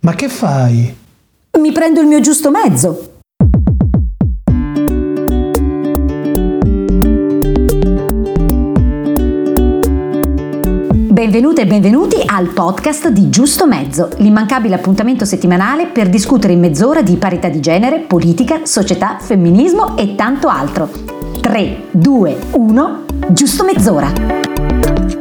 Ma 0.00 0.14
che 0.14 0.28
fai? 0.28 0.96
Mi 1.58 1.72
prendo 1.72 2.00
il 2.00 2.06
mio 2.06 2.20
giusto 2.20 2.52
mezzo. 2.52 3.16
Benvenute 11.10 11.62
e 11.62 11.66
benvenuti 11.66 12.22
al 12.24 12.50
podcast 12.50 13.08
di 13.08 13.28
Giusto 13.28 13.66
Mezzo, 13.66 14.10
l'immancabile 14.18 14.76
appuntamento 14.76 15.24
settimanale 15.24 15.88
per 15.88 16.08
discutere 16.08 16.52
in 16.52 16.60
mezz'ora 16.60 17.02
di 17.02 17.16
parità 17.16 17.48
di 17.48 17.58
genere, 17.58 17.98
politica, 17.98 18.64
società, 18.66 19.18
femminismo 19.18 19.96
e 19.96 20.14
tanto 20.14 20.46
altro. 20.46 20.88
3, 21.40 21.88
2, 21.90 22.36
1, 22.52 23.04
giusto 23.30 23.64
mezz'ora. 23.64 25.17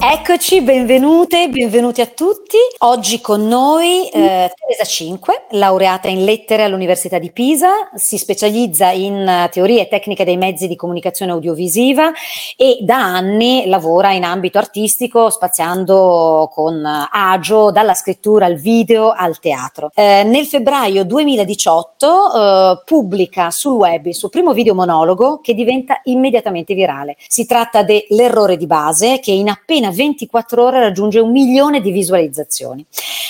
Eccoci, 0.00 0.62
benvenute, 0.62 1.48
benvenuti 1.48 2.00
a 2.00 2.06
tutti. 2.06 2.56
Oggi 2.78 3.20
con 3.20 3.48
noi 3.48 4.08
eh, 4.08 4.52
Teresa 4.54 4.84
Cinque, 4.84 5.46
laureata 5.50 6.06
in 6.06 6.24
lettere 6.24 6.62
all'Università 6.62 7.18
di 7.18 7.32
Pisa, 7.32 7.90
si 7.96 8.16
specializza 8.16 8.92
in 8.92 9.26
uh, 9.26 9.50
teorie 9.50 9.80
e 9.80 9.88
tecniche 9.88 10.22
dei 10.22 10.36
mezzi 10.36 10.68
di 10.68 10.76
comunicazione 10.76 11.32
audiovisiva 11.32 12.12
e 12.56 12.78
da 12.82 12.98
anni 12.98 13.64
lavora 13.66 14.12
in 14.12 14.22
ambito 14.22 14.58
artistico 14.58 15.30
spaziando 15.30 16.48
con 16.52 16.80
agio 17.10 17.72
dalla 17.72 17.94
scrittura 17.94 18.46
al 18.46 18.54
video 18.54 19.10
al 19.10 19.40
teatro. 19.40 19.90
Eh, 19.92 20.22
nel 20.22 20.46
febbraio 20.46 21.04
2018 21.04 22.06
eh, 22.06 22.82
pubblica 22.84 23.50
sul 23.50 23.74
web 23.74 24.06
il 24.06 24.14
suo 24.14 24.28
primo 24.28 24.52
video 24.52 24.76
monologo 24.76 25.40
che 25.40 25.54
diventa 25.54 26.00
immediatamente 26.04 26.74
virale. 26.74 27.16
Si 27.26 27.46
tratta 27.46 27.82
dell'errore 27.82 28.56
di 28.56 28.66
base 28.68 29.18
che 29.18 29.32
in 29.32 29.48
appena 29.48 29.86
24 29.90 30.62
ore 30.62 30.80
raggiunge 30.80 31.20
un 31.20 31.30
milione 31.30 31.80
di 31.80 31.90
visualizzazioni. 31.90 32.84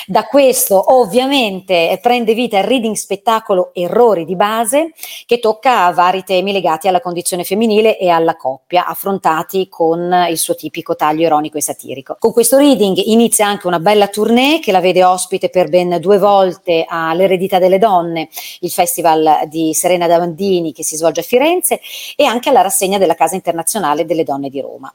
Da 0.06 0.24
questo 0.24 0.94
ovviamente 0.94 1.98
prende 2.00 2.32
vita 2.32 2.56
il 2.56 2.64
reading 2.64 2.94
spettacolo 2.94 3.70
Errori 3.74 4.24
di 4.24 4.36
base 4.36 4.92
che 5.26 5.38
tocca 5.38 5.90
vari 5.90 6.24
temi 6.24 6.52
legati 6.52 6.88
alla 6.88 7.02
condizione 7.02 7.44
femminile 7.44 7.98
e 7.98 8.08
alla 8.08 8.34
coppia, 8.34 8.86
affrontati 8.86 9.68
con 9.68 10.26
il 10.30 10.38
suo 10.38 10.54
tipico 10.54 10.96
taglio 10.96 11.26
ironico 11.26 11.58
e 11.58 11.62
satirico. 11.62 12.16
Con 12.18 12.32
questo 12.32 12.56
reading 12.56 12.96
inizia 13.04 13.46
anche 13.46 13.66
una 13.66 13.80
bella 13.80 14.08
tournée 14.08 14.60
che 14.60 14.72
la 14.72 14.80
vede 14.80 15.04
ospite 15.04 15.50
per 15.50 15.68
ben 15.68 15.98
due 16.00 16.16
volte 16.16 16.86
all'Eredità 16.88 17.58
delle 17.58 17.76
Donne, 17.76 18.28
il 18.60 18.70
festival 18.70 19.46
di 19.48 19.74
Serena 19.74 20.06
Davandini 20.06 20.72
che 20.72 20.84
si 20.84 20.96
svolge 20.96 21.20
a 21.20 21.24
Firenze 21.24 21.80
e 22.16 22.24
anche 22.24 22.48
alla 22.48 22.62
rassegna 22.62 22.96
della 22.96 23.14
Casa 23.14 23.34
Internazionale 23.34 24.06
delle 24.06 24.24
Donne 24.24 24.48
di 24.48 24.60
Roma. 24.62 24.90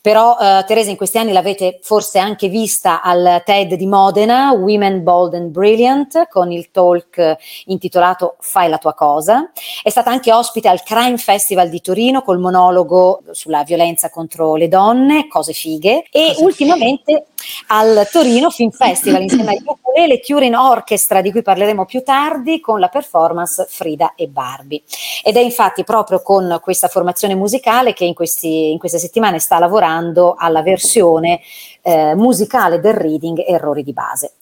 Però 0.00 0.36
eh, 0.38 0.64
Teresa 0.66 0.90
in 0.90 0.96
questi 1.08 1.26
anni 1.26 1.32
l'avete 1.32 1.78
forse 1.80 2.18
anche 2.18 2.48
vista 2.48 3.00
al 3.00 3.40
TED 3.42 3.76
di 3.76 3.86
Modena, 3.86 4.52
Women 4.52 5.02
Bold 5.02 5.32
and 5.32 5.48
Brilliant, 5.48 6.28
con 6.28 6.52
il 6.52 6.70
talk 6.70 7.36
intitolato 7.64 8.36
Fai 8.40 8.68
la 8.68 8.76
tua 8.76 8.92
cosa. 8.92 9.50
È 9.82 9.88
stata 9.88 10.10
anche 10.10 10.30
ospite 10.30 10.68
al 10.68 10.82
Crime 10.82 11.16
Festival 11.16 11.70
di 11.70 11.80
Torino 11.80 12.20
col 12.20 12.38
monologo 12.38 13.22
sulla 13.30 13.62
violenza 13.62 14.10
contro 14.10 14.54
le 14.56 14.68
donne, 14.68 15.28
cose 15.28 15.54
fighe, 15.54 16.04
e 16.10 16.32
cose 16.34 16.44
ultimamente 16.44 17.02
fighe. 17.04 17.64
al 17.68 18.06
Torino 18.12 18.50
Film 18.50 18.70
Festival 18.70 19.22
insieme 19.22 19.52
agli 19.52 19.62
Ukulele 19.64 20.20
Turin 20.20 20.56
Orchestra, 20.56 21.22
di 21.22 21.30
cui 21.30 21.40
parleremo 21.40 21.86
più 21.86 22.02
tardi, 22.02 22.60
con 22.60 22.80
la 22.80 22.88
performance 22.88 23.64
Frida 23.66 24.12
e 24.14 24.26
Barbie. 24.26 24.82
Ed 25.24 25.36
è 25.36 25.40
infatti 25.40 25.84
proprio 25.84 26.20
con 26.20 26.58
questa 26.60 26.88
formazione 26.88 27.34
musicale 27.34 27.94
che 27.94 28.04
in, 28.04 28.12
questi, 28.12 28.72
in 28.72 28.78
queste 28.78 28.98
settimane 28.98 29.38
sta 29.38 29.58
lavorando 29.58 30.34
alla 30.36 30.60
versione 30.60 30.96
versione 30.98 31.40
eh, 31.82 32.14
musicale 32.14 32.80
del 32.80 32.94
reading 32.94 33.42
Errori 33.46 33.82
di 33.82 33.92
base 33.92 34.32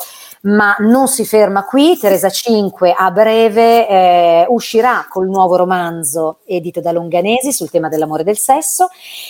ma 0.43 0.77
non 0.81 1.09
si 1.09 1.25
ferma 1.25 1.65
qui. 1.65 1.97
Teresa 1.99 2.29
5 2.29 2.93
a 2.93 3.11
breve 3.11 3.89
eh, 3.89 4.47
uscirà 4.49 5.07
col 5.09 5.29
nuovo 5.29 5.57
romanzo 5.57 6.39
edito 6.45 6.81
da 6.81 6.93
Longanesi 6.93 7.53
sul 7.53 7.71
tema 7.71 7.89
dell'amore 7.89 8.23
e 8.23 8.25
del 8.25 8.39
sesso 8.39 8.89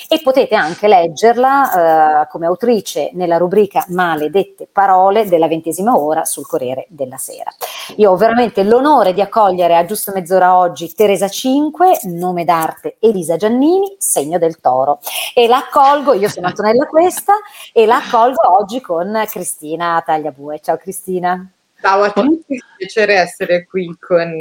e 0.08 0.20
potete 0.22 0.54
anche 0.54 0.88
leggerla 0.88 2.22
eh, 2.22 2.28
come 2.28 2.47
autrice 2.47 3.10
nella 3.14 3.36
rubrica 3.36 3.84
Maledette 3.88 4.69
parole 4.70 5.26
della 5.28 5.48
ventesima 5.48 5.98
ora 5.98 6.25
sul 6.25 6.47
Corriere 6.47 6.86
della 6.88 7.16
Sera. 7.16 7.50
Io 7.97 8.10
ho 8.10 8.16
veramente 8.16 8.64
l'onore 8.64 9.12
di 9.12 9.20
accogliere 9.20 9.76
a 9.76 9.84
giusto 9.84 10.12
mezz'ora 10.12 10.56
oggi 10.56 10.92
Teresa 10.92 11.28
5, 11.28 12.00
nome 12.04 12.44
d'arte 12.44 12.97
Elisa 13.00 13.36
Giannini, 13.36 13.94
segno 13.98 14.38
del 14.38 14.60
toro. 14.60 14.98
E 15.34 15.47
la 15.47 15.59
accolgo, 15.59 16.12
io 16.14 16.28
sono 16.28 16.48
Antonella 16.48 16.86
Questa, 16.86 17.34
e 17.72 17.86
la 17.86 17.97
accolgo 17.97 18.56
oggi 18.59 18.80
con 18.80 19.25
Cristina 19.28 20.03
Tagliabue. 20.04 20.60
Ciao 20.60 20.76
Cristina. 20.76 20.95
Cristina. 20.96 21.50
Ciao 21.78 22.02
a 22.02 22.10
tutti, 22.10 22.54
è 22.54 22.62
un 22.62 22.76
piacere 22.78 23.14
essere 23.16 23.66
qui 23.66 23.94
con, 24.00 24.34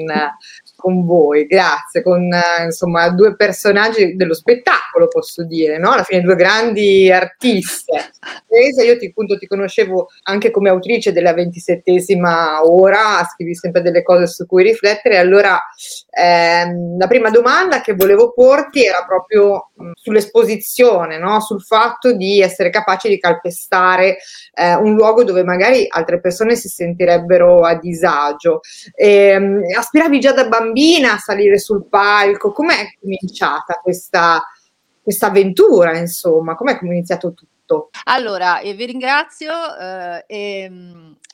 con 0.77 1.05
voi, 1.05 1.45
grazie, 1.45 2.01
con 2.01 2.29
insomma 2.63 3.09
due 3.09 3.35
personaggi 3.35 4.15
dello 4.15 4.33
spettacolo 4.33 5.09
posso 5.09 5.43
dire, 5.43 5.77
no? 5.77 5.91
alla 5.91 6.03
fine 6.03 6.21
due 6.21 6.35
grandi 6.35 7.11
artiste. 7.11 8.11
Teresa, 8.47 8.83
io 8.83 8.97
ti, 8.97 9.07
appunto, 9.07 9.37
ti 9.37 9.47
conoscevo 9.47 10.07
anche 10.23 10.49
come 10.49 10.69
autrice 10.69 11.11
della 11.11 11.33
ventisettesima 11.33 12.65
ora, 12.65 13.21
scrivi 13.29 13.53
sempre 13.53 13.81
delle 13.81 14.01
cose 14.01 14.27
su 14.27 14.45
cui 14.45 14.63
riflettere, 14.63 15.17
allora 15.17 15.61
ehm, 16.09 16.97
la 16.97 17.07
prima 17.07 17.29
domanda 17.29 17.81
che 17.81 17.95
volevo 17.95 18.31
porti 18.31 18.85
era 18.85 19.03
proprio 19.05 19.71
sull'esposizione, 19.93 21.17
no? 21.17 21.39
sul 21.41 21.61
fatto 21.61 22.13
di 22.13 22.41
essere 22.41 22.69
capaci 22.69 23.09
di 23.09 23.19
calpestare 23.19 24.17
eh, 24.53 24.75
un 24.75 24.93
luogo 24.95 25.23
dove 25.23 25.43
magari 25.43 25.85
altre 25.89 26.19
persone 26.19 26.55
si 26.55 26.69
sentirebbero 26.69 27.61
a 27.61 27.75
disagio. 27.75 28.61
E, 28.93 29.07
ehm, 29.07 29.61
aspiravi 29.77 30.19
già 30.19 30.31
da 30.31 30.47
bambina 30.47 31.13
a 31.13 31.17
salire 31.17 31.57
sul 31.59 31.85
palco, 31.87 32.51
com'è 32.51 32.93
cominciata 32.99 33.79
questa, 33.81 34.43
questa 35.01 35.27
avventura, 35.27 35.97
insomma, 35.97 36.55
com'è 36.55 36.77
iniziato 36.81 37.33
tutto? 37.33 37.53
Allora, 38.05 38.59
eh, 38.59 38.73
vi 38.73 38.85
ringrazio. 38.85 39.51
Eh, 39.77 40.23
e, 40.27 40.71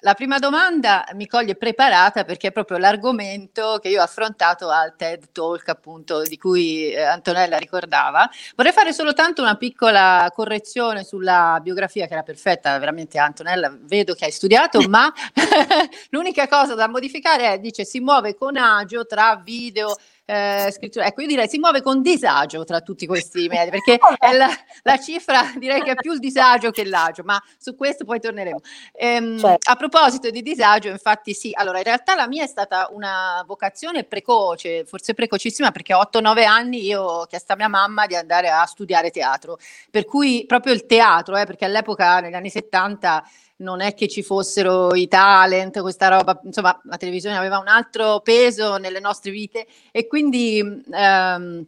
la 0.04 0.16
prima 0.16 0.40
domanda 0.40 1.06
mi 1.14 1.28
coglie 1.28 1.56
preparata 1.56 2.24
perché 2.24 2.48
è 2.48 2.52
proprio 2.52 2.78
l'argomento 2.80 3.78
che 3.80 3.90
io 3.90 4.02
ho 4.02 4.04
affrontato 4.04 4.70
al 4.70 4.96
TED 4.96 5.32
Talk, 5.32 5.70
appunto, 5.70 6.24
di 6.24 6.38
cui 6.38 6.92
eh, 6.92 7.04
Antonella 7.04 7.58
ricordava. 7.58 8.28
Vorrei 8.56 8.72
fare 8.72 8.94
solo 8.94 9.14
tanto 9.14 9.44
una 9.44 9.58
piccola 9.58 10.32
correzione 10.34 11.04
sulla 11.04 11.60
biografia 11.62 12.08
che 12.08 12.14
era 12.14 12.24
perfetta, 12.24 12.80
veramente 12.80 13.20
Antonella, 13.20 13.78
vedo 13.82 14.16
che 14.16 14.26
hai 14.26 14.32
studiato, 14.32 14.80
ma 14.90 15.12
l'unica 16.10 16.48
cosa 16.48 16.74
da 16.74 16.88
modificare 16.88 17.54
è, 17.54 17.60
dice, 17.60 17.86
si 17.86 18.00
muove 18.00 18.34
con 18.36 18.58
agio 18.58 19.06
tra 19.06 19.36
video 19.44 19.96
eh, 20.32 20.72
scrittura. 20.72 21.06
Ecco, 21.06 21.22
io 21.22 21.28
direi 21.28 21.50
si 21.50 21.58
muove 21.58 21.82
con 21.82 22.02
disagio 22.02 22.64
tra 22.64 22.80
tutti 22.80 23.06
questi 23.06 23.48
medi, 23.52 23.70
perché 23.70 24.00
è 24.18 24.32
la, 24.32 24.50
la, 24.84 24.98
cifra 24.98 25.52
direi 25.58 25.84
che 25.84 25.92
è 25.92 25.96
più 25.96 26.14
il 26.14 26.20
disagio 26.20 26.72
che 26.72 26.86
l'agio, 26.86 27.24
ma 27.26 27.42
su 27.58 27.76
questo 27.76 28.06
poi 28.06 28.22
torneremo. 28.22 28.62
Ehm, 28.94 29.38
certo. 29.38 29.70
A 29.70 29.76
proposito 29.76 30.30
di 30.30 30.42
disagio, 30.42 30.88
infatti 30.88 31.34
sì, 31.34 31.52
allora 31.54 31.80
in 31.80 31.84
realtà 31.84 32.16
la 32.16 32.30
mia 32.30 32.46
è 32.46 32.48
stata 32.48 32.88
una 32.94 33.44
vocazione 33.46 34.06
precoce, 34.06 34.86
forse 34.86 35.14
precocissima, 35.14 35.72
perché 35.72 35.92
a 35.92 36.10
8-9 36.10 36.46
anni 36.46 36.86
io 36.86 37.02
ho 37.02 37.26
chiesto 37.26 37.52
a 37.52 37.58
mia 37.58 37.68
mamma 37.68 38.06
di 38.06 38.16
andare 38.16 38.50
a 38.50 38.66
studiare 38.66 39.12
teatro, 39.12 39.60
per 39.90 40.06
cui 40.06 40.46
proprio 40.48 40.72
il 40.72 40.86
teatro, 40.86 41.36
eh, 41.36 41.46
perché 41.46 41.66
all'epoca 41.66 42.22
negli 42.22 42.36
anni 42.36 42.50
70 42.50 43.24
non 43.62 43.82
è 43.82 43.94
che 43.94 44.08
ci 44.08 44.24
fossero 44.24 44.94
i 44.94 45.08
talent, 45.08 45.82
questa 45.82 46.08
roba, 46.08 46.40
insomma 46.44 46.80
la 46.84 46.98
televisione 46.98 47.38
aveva 47.38 47.60
un 47.60 47.68
altro 47.68 48.20
peso 48.22 48.78
nelle 48.78 49.00
nostre 49.00 49.32
vite 49.32 49.66
e 49.92 50.08
quindi 50.08 50.60
ehm, 50.92 51.66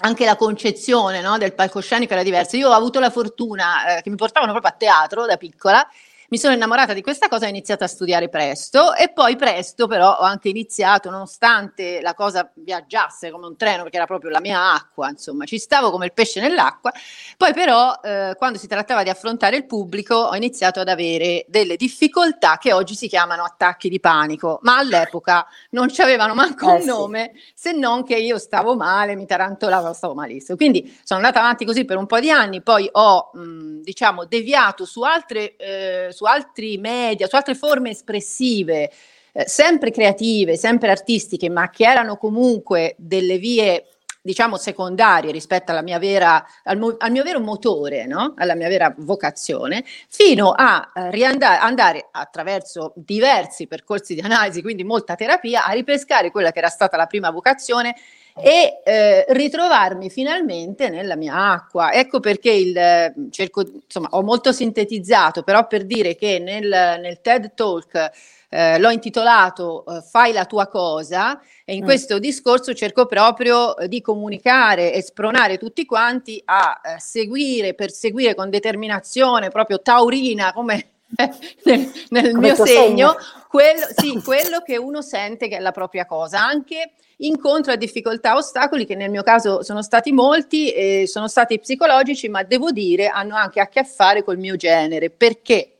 anche 0.00 0.24
la 0.24 0.36
concezione 0.36 1.20
no, 1.20 1.38
del 1.38 1.54
palcoscenico 1.54 2.12
era 2.12 2.22
diversa. 2.22 2.56
Io 2.56 2.68
ho 2.68 2.72
avuto 2.72 3.00
la 3.00 3.10
fortuna 3.10 3.98
eh, 3.98 4.02
che 4.02 4.10
mi 4.10 4.16
portavano 4.16 4.52
proprio 4.52 4.72
a 4.72 4.76
teatro 4.76 5.26
da 5.26 5.36
piccola 5.36 5.86
mi 6.30 6.36
sono 6.36 6.52
innamorata 6.52 6.92
di 6.92 7.00
questa 7.00 7.28
cosa, 7.28 7.46
ho 7.46 7.48
iniziato 7.48 7.84
a 7.84 7.86
studiare 7.86 8.28
presto 8.28 8.94
e 8.94 9.08
poi 9.08 9.36
presto 9.36 9.86
però 9.86 10.10
ho 10.18 10.22
anche 10.22 10.50
iniziato, 10.50 11.08
nonostante 11.08 12.02
la 12.02 12.12
cosa 12.12 12.50
viaggiasse 12.54 13.30
come 13.30 13.46
un 13.46 13.56
treno, 13.56 13.82
perché 13.82 13.96
era 13.96 14.04
proprio 14.06 14.30
la 14.30 14.40
mia 14.40 14.74
acqua, 14.74 15.08
insomma, 15.08 15.46
ci 15.46 15.58
stavo 15.58 15.90
come 15.90 16.04
il 16.04 16.12
pesce 16.12 16.40
nell'acqua, 16.40 16.92
poi 17.36 17.54
però 17.54 17.98
eh, 18.02 18.34
quando 18.36 18.58
si 18.58 18.66
trattava 18.66 19.02
di 19.02 19.08
affrontare 19.08 19.56
il 19.56 19.64
pubblico 19.64 20.16
ho 20.16 20.34
iniziato 20.34 20.80
ad 20.80 20.88
avere 20.88 21.46
delle 21.48 21.76
difficoltà 21.76 22.58
che 22.58 22.74
oggi 22.74 22.94
si 22.94 23.08
chiamano 23.08 23.42
attacchi 23.42 23.88
di 23.88 23.98
panico, 23.98 24.58
ma 24.62 24.76
all'epoca 24.76 25.46
non 25.70 25.88
ci 25.88 26.02
avevano 26.02 26.34
manco 26.34 26.70
eh, 26.70 26.80
un 26.80 26.84
nome, 26.84 27.32
sì. 27.34 27.52
se 27.54 27.72
non 27.72 28.04
che 28.04 28.16
io 28.16 28.36
stavo 28.38 28.76
male, 28.76 29.16
mi 29.16 29.24
tarantolavo, 29.24 29.94
stavo 29.94 30.12
malissimo. 30.12 30.58
Quindi 30.58 30.94
sono 31.02 31.20
andata 31.20 31.40
avanti 31.40 31.64
così 31.64 31.86
per 31.86 31.96
un 31.96 32.04
po' 32.06 32.20
di 32.20 32.30
anni, 32.30 32.60
poi 32.60 32.86
ho, 32.92 33.30
mh, 33.32 33.80
diciamo, 33.80 34.26
deviato 34.26 34.84
su 34.84 35.00
altre... 35.00 35.56
Eh, 35.56 36.16
su 36.18 36.24
altri 36.24 36.78
media, 36.78 37.28
su 37.28 37.36
altre 37.36 37.54
forme 37.54 37.90
espressive, 37.90 38.90
eh, 39.32 39.46
sempre 39.46 39.92
creative, 39.92 40.56
sempre 40.56 40.90
artistiche, 40.90 41.48
ma 41.48 41.70
che 41.70 41.84
erano 41.84 42.16
comunque 42.16 42.96
delle 42.98 43.38
vie 43.38 43.84
diciamo 44.20 44.56
secondarie 44.56 45.30
rispetto 45.30 45.70
alla 45.70 45.80
mia 45.80 46.00
vera, 46.00 46.44
al, 46.64 46.96
al 46.98 47.10
mio 47.12 47.22
vero 47.22 47.38
motore, 47.38 48.04
no? 48.06 48.34
alla 48.36 48.56
mia 48.56 48.68
vera 48.68 48.92
vocazione, 48.98 49.84
fino 50.08 50.50
a 50.50 50.90
eh, 50.92 51.10
riandare, 51.12 51.58
andare 51.58 52.08
attraverso 52.10 52.92
diversi 52.96 53.68
percorsi 53.68 54.14
di 54.14 54.20
analisi, 54.20 54.60
quindi 54.60 54.82
molta 54.82 55.14
terapia, 55.14 55.64
a 55.64 55.70
ripescare 55.70 56.32
quella 56.32 56.50
che 56.50 56.58
era 56.58 56.68
stata 56.68 56.96
la 56.96 57.06
prima 57.06 57.30
vocazione 57.30 57.94
e 58.42 58.80
eh, 58.84 59.24
ritrovarmi 59.28 60.10
finalmente 60.10 60.88
nella 60.88 61.16
mia 61.16 61.34
acqua. 61.52 61.92
Ecco 61.92 62.20
perché 62.20 62.50
il, 62.50 63.28
cerco, 63.30 63.64
insomma, 63.84 64.08
ho 64.12 64.22
molto 64.22 64.52
sintetizzato, 64.52 65.42
però 65.42 65.66
per 65.66 65.84
dire 65.84 66.14
che 66.14 66.38
nel, 66.38 66.68
nel 67.00 67.20
TED 67.20 67.54
Talk 67.54 68.10
eh, 68.50 68.78
l'ho 68.78 68.90
intitolato 68.90 69.84
eh, 69.84 70.00
Fai 70.00 70.32
la 70.32 70.46
tua 70.46 70.68
cosa 70.68 71.40
e 71.64 71.74
in 71.74 71.82
mm. 71.82 71.84
questo 71.84 72.18
discorso 72.18 72.72
cerco 72.72 73.06
proprio 73.06 73.76
eh, 73.76 73.88
di 73.88 74.00
comunicare 74.00 74.92
e 74.94 75.02
spronare 75.02 75.58
tutti 75.58 75.84
quanti 75.84 76.40
a 76.46 76.80
eh, 76.82 76.98
seguire, 76.98 77.74
perseguire 77.74 78.34
con 78.34 78.48
determinazione, 78.48 79.50
proprio 79.50 79.82
taurina 79.82 80.52
come 80.52 80.97
nel, 81.64 81.90
nel 82.10 82.34
mio 82.34 82.54
segno, 82.54 82.66
segno. 82.66 83.16
Quello, 83.48 83.86
sì, 83.96 84.20
quello 84.22 84.60
che 84.60 84.76
uno 84.76 85.02
sente 85.02 85.48
che 85.48 85.56
è 85.56 85.60
la 85.60 85.72
propria 85.72 86.06
cosa, 86.06 86.44
anche 86.44 86.92
incontro 87.20 87.72
a 87.72 87.76
difficoltà, 87.76 88.36
ostacoli 88.36 88.84
che 88.84 88.94
nel 88.94 89.10
mio 89.10 89.22
caso 89.22 89.62
sono 89.62 89.82
stati 89.82 90.12
molti, 90.12 90.70
e 90.70 91.06
sono 91.06 91.28
stati 91.28 91.58
psicologici, 91.58 92.28
ma 92.28 92.42
devo 92.42 92.70
dire 92.70 93.08
hanno 93.08 93.34
anche 93.36 93.60
a 93.60 93.68
che 93.68 93.84
fare 93.84 94.22
col 94.22 94.38
mio 94.38 94.56
genere, 94.56 95.10
perché 95.10 95.77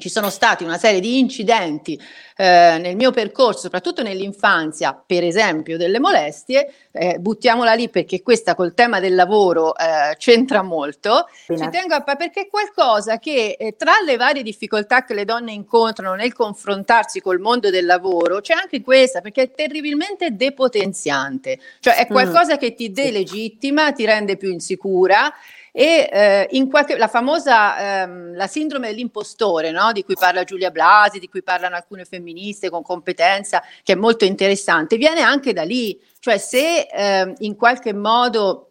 ci 0.00 0.08
sono 0.08 0.30
stati 0.30 0.64
una 0.64 0.78
serie 0.78 0.98
di 0.98 1.18
incidenti 1.18 2.00
eh, 2.36 2.78
nel 2.80 2.96
mio 2.96 3.10
percorso, 3.10 3.60
soprattutto 3.60 4.02
nell'infanzia, 4.02 5.00
per 5.06 5.22
esempio 5.22 5.76
delle 5.76 6.00
molestie, 6.00 6.72
eh, 6.90 7.18
buttiamola 7.18 7.74
lì 7.74 7.90
perché 7.90 8.22
questa 8.22 8.54
col 8.54 8.72
tema 8.72 8.98
del 8.98 9.14
lavoro 9.14 9.76
eh, 9.76 10.16
c'entra 10.16 10.62
molto, 10.62 11.28
ci 11.46 11.68
tengo 11.70 11.94
a, 11.94 12.00
perché 12.00 12.42
è 12.42 12.48
qualcosa 12.48 13.18
che 13.18 13.56
eh, 13.58 13.76
tra 13.76 13.92
le 14.04 14.16
varie 14.16 14.42
difficoltà 14.42 15.04
che 15.04 15.12
le 15.12 15.26
donne 15.26 15.52
incontrano 15.52 16.14
nel 16.14 16.32
confrontarsi 16.32 17.20
col 17.20 17.38
mondo 17.38 17.68
del 17.68 17.84
lavoro, 17.84 18.40
c'è 18.40 18.54
anche 18.54 18.80
questa 18.80 19.20
perché 19.20 19.42
è 19.42 19.50
terribilmente 19.50 20.34
depotenziante, 20.34 21.58
cioè 21.80 21.96
è 21.96 22.06
mm. 22.08 22.12
qualcosa 22.12 22.54
mm. 22.54 22.58
che 22.58 22.74
ti 22.74 22.90
delegittima, 22.90 23.92
ti 23.92 24.06
rende 24.06 24.38
più 24.38 24.50
insicura 24.50 25.30
e 25.72 26.08
eh, 26.10 26.48
in 26.52 26.68
qualche, 26.68 26.96
la 26.96 27.08
famosa 27.08 28.02
ehm, 28.02 28.34
la 28.34 28.46
sindrome 28.46 28.88
dell'impostore, 28.88 29.70
no? 29.70 29.92
di 29.92 30.04
cui 30.04 30.14
parla 30.14 30.44
Giulia 30.44 30.70
Blasi, 30.70 31.18
di 31.18 31.28
cui 31.28 31.42
parlano 31.42 31.76
alcune 31.76 32.04
femministe 32.04 32.70
con 32.70 32.82
competenza, 32.82 33.62
che 33.82 33.92
è 33.92 33.96
molto 33.96 34.24
interessante, 34.24 34.96
viene 34.96 35.20
anche 35.20 35.52
da 35.52 35.62
lì, 35.62 36.00
cioè 36.18 36.38
se 36.38 36.88
ehm, 36.90 37.34
in 37.38 37.56
qualche 37.56 37.92
modo 37.92 38.66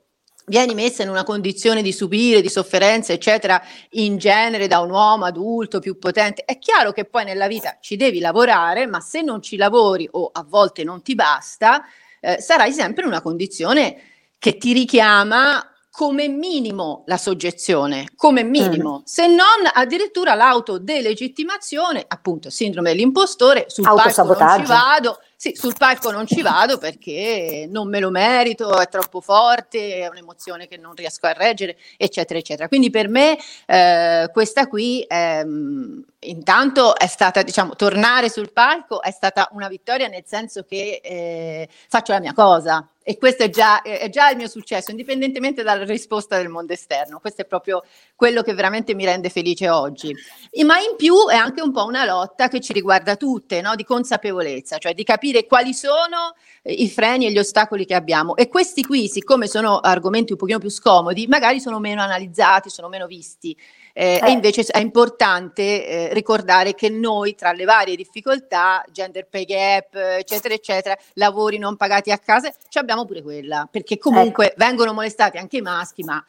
vieni 0.49 0.73
messa 0.73 1.03
in 1.03 1.09
una 1.09 1.23
condizione 1.23 1.81
di 1.81 1.93
subire, 1.93 2.41
di 2.41 2.49
sofferenza, 2.49 3.13
eccetera, 3.13 3.61
in 3.91 4.17
genere 4.17 4.67
da 4.67 4.79
un 4.79 4.89
uomo 4.89 5.25
adulto 5.25 5.79
più 5.79 5.97
potente, 5.97 6.43
è 6.43 6.57
chiaro 6.57 6.91
che 6.91 7.05
poi 7.05 7.23
nella 7.23 7.47
vita 7.47 7.77
ci 7.79 7.95
devi 7.95 8.19
lavorare, 8.19 8.87
ma 8.87 8.99
se 8.99 9.21
non 9.21 9.41
ci 9.41 9.55
lavori 9.55 10.07
o 10.11 10.29
a 10.33 10.43
volte 10.47 10.83
non 10.83 11.01
ti 11.03 11.15
basta, 11.15 11.83
eh, 12.19 12.41
sarai 12.41 12.73
sempre 12.73 13.03
in 13.03 13.09
una 13.09 13.21
condizione 13.21 14.01
che 14.39 14.57
ti 14.57 14.73
richiama 14.73 15.68
come 15.99 16.29
minimo 16.29 17.03
la 17.07 17.17
soggezione, 17.17 18.11
come 18.15 18.41
minimo, 18.43 18.99
mm. 18.99 19.03
se 19.03 19.27
non 19.27 19.69
addirittura 19.73 20.33
l'autodelegittimazione, 20.33 22.05
appunto 22.07 22.49
sindrome 22.49 22.91
dell'impostore, 22.91 23.65
sul 23.67 23.83
palco 23.83 24.23
non 24.23 24.59
ci 24.59 24.65
vado, 24.65 25.19
sì, 25.35 25.51
sul 25.55 25.75
palco 25.77 26.09
non 26.11 26.25
ci 26.25 26.41
vado 26.41 26.77
perché 26.77 27.67
non 27.69 27.89
me 27.89 27.99
lo 27.99 28.11
merito, 28.11 28.77
è 28.79 28.87
troppo 28.87 29.19
forte, 29.19 29.95
è 29.95 30.07
un'emozione 30.07 30.69
che 30.69 30.77
non 30.77 30.95
riesco 30.95 31.25
a 31.25 31.33
reggere, 31.33 31.75
eccetera, 31.97 32.39
eccetera. 32.39 32.69
Quindi 32.69 32.89
per 32.89 33.09
me 33.09 33.37
eh, 33.65 34.29
questa 34.31 34.67
qui 34.67 35.03
ehm, 35.05 36.01
intanto 36.21 36.95
è 36.95 37.07
stata, 37.07 37.43
diciamo, 37.43 37.75
tornare 37.75 38.29
sul 38.29 38.51
palco 38.51 39.01
è 39.01 39.11
stata 39.11 39.49
una 39.53 39.67
vittoria 39.67 40.07
nel 40.07 40.23
senso 40.25 40.63
che 40.63 40.99
eh, 41.03 41.69
faccio 41.87 42.11
la 42.11 42.19
mia 42.19 42.33
cosa, 42.33 42.87
e 43.09 43.17
questo 43.17 43.41
è 43.41 43.49
già, 43.49 43.81
è 43.81 44.07
già, 44.09 44.29
il 44.29 44.37
mio 44.37 44.47
successo, 44.47 44.91
indipendentemente 44.91 45.63
dalla 45.63 45.83
risposta 45.83 46.37
del 46.37 46.47
mondo 46.47 46.73
esterno. 46.73 47.19
Questo 47.19 47.41
è 47.41 47.45
proprio 47.45 47.83
quello 48.15 48.43
che 48.43 48.53
veramente 48.53 48.93
mi 48.93 49.03
rende 49.03 49.29
felice 49.29 49.67
oggi. 49.67 50.15
E, 50.51 50.63
ma 50.63 50.77
in 50.77 50.95
più 50.95 51.27
è 51.27 51.33
anche 51.35 51.59
un 51.59 51.71
po' 51.71 51.85
una 51.85 52.05
lotta 52.05 52.49
che 52.49 52.59
ci 52.59 52.71
riguarda 52.71 53.15
tutte, 53.15 53.61
no? 53.61 53.73
di 53.73 53.83
consapevolezza, 53.83 54.77
cioè 54.77 54.93
di 54.93 55.03
capire 55.03 55.47
quali 55.47 55.73
sono 55.73 56.35
eh, 56.61 56.71
i 56.71 56.87
freni 56.87 57.25
e 57.25 57.31
gli 57.31 57.39
ostacoli 57.39 57.83
che 57.83 57.95
abbiamo. 57.95 58.35
E 58.35 58.47
questi 58.47 58.83
qui, 58.83 59.07
siccome 59.07 59.47
sono 59.47 59.79
argomenti 59.79 60.33
un 60.33 60.37
pochino 60.37 60.59
più 60.59 60.69
scomodi, 60.69 61.25
magari 61.25 61.59
sono 61.59 61.79
meno 61.79 62.03
analizzati, 62.03 62.69
sono 62.69 62.89
meno 62.89 63.07
visti. 63.07 63.57
Eh, 63.99 64.17
eh. 64.23 64.27
E 64.27 64.31
invece 64.31 64.61
è 64.61 64.79
importante 64.79 65.85
eh, 65.85 66.13
ricordare 66.13 66.73
che 66.73 66.87
noi, 66.87 67.35
tra 67.35 67.51
le 67.51 67.65
varie 67.65 67.97
difficoltà, 67.97 68.81
gender 68.93 69.27
pay 69.27 69.43
gap, 69.43 69.93
eccetera, 69.93 70.53
eccetera, 70.53 70.97
lavori 71.15 71.57
non 71.57 71.75
pagati 71.75 72.09
a 72.09 72.17
casa, 72.17 72.49
abbiamo 72.75 73.03
pure 73.03 73.21
quella, 73.21 73.67
perché 73.69 73.97
comunque 73.97 74.51
ecco. 74.51 74.55
vengono 74.55 74.93
molestati 74.93 75.35
anche 75.35 75.57
i 75.57 75.61
maschi, 75.61 76.03
ma 76.03 76.23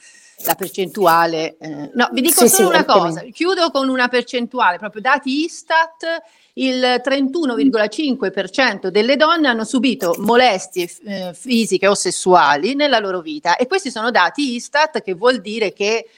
la 0.44 0.56
percentuale... 0.56 1.58
Eh, 1.61 1.90
no, 1.94 2.08
vi 2.11 2.22
dico 2.22 2.40
sì, 2.40 2.49
solo 2.49 2.70
sì, 2.70 2.75
una 2.75 2.84
cosa, 2.84 3.20
chiudo 3.32 3.70
con 3.70 3.88
una 3.88 4.08
percentuale, 4.08 4.78
proprio 4.78 5.00
dati 5.00 5.44
Istat, 5.44 6.23
il 6.55 7.00
31,5% 7.05 8.88
delle 8.88 9.14
donne 9.14 9.46
hanno 9.46 9.64
subito 9.64 10.16
molestie 10.19 10.90
eh, 11.05 11.31
fisiche 11.34 11.87
o 11.87 11.94
sessuali 11.94 12.75
nella 12.75 12.99
loro 12.99 13.20
vita 13.20 13.55
e 13.55 13.69
questi 13.69 13.93
sono 13.93 14.11
dati 14.11 14.56
Istat 14.56 15.02
che 15.02 15.14
vuol 15.14 15.40
dire 15.40 15.73
che 15.73 16.08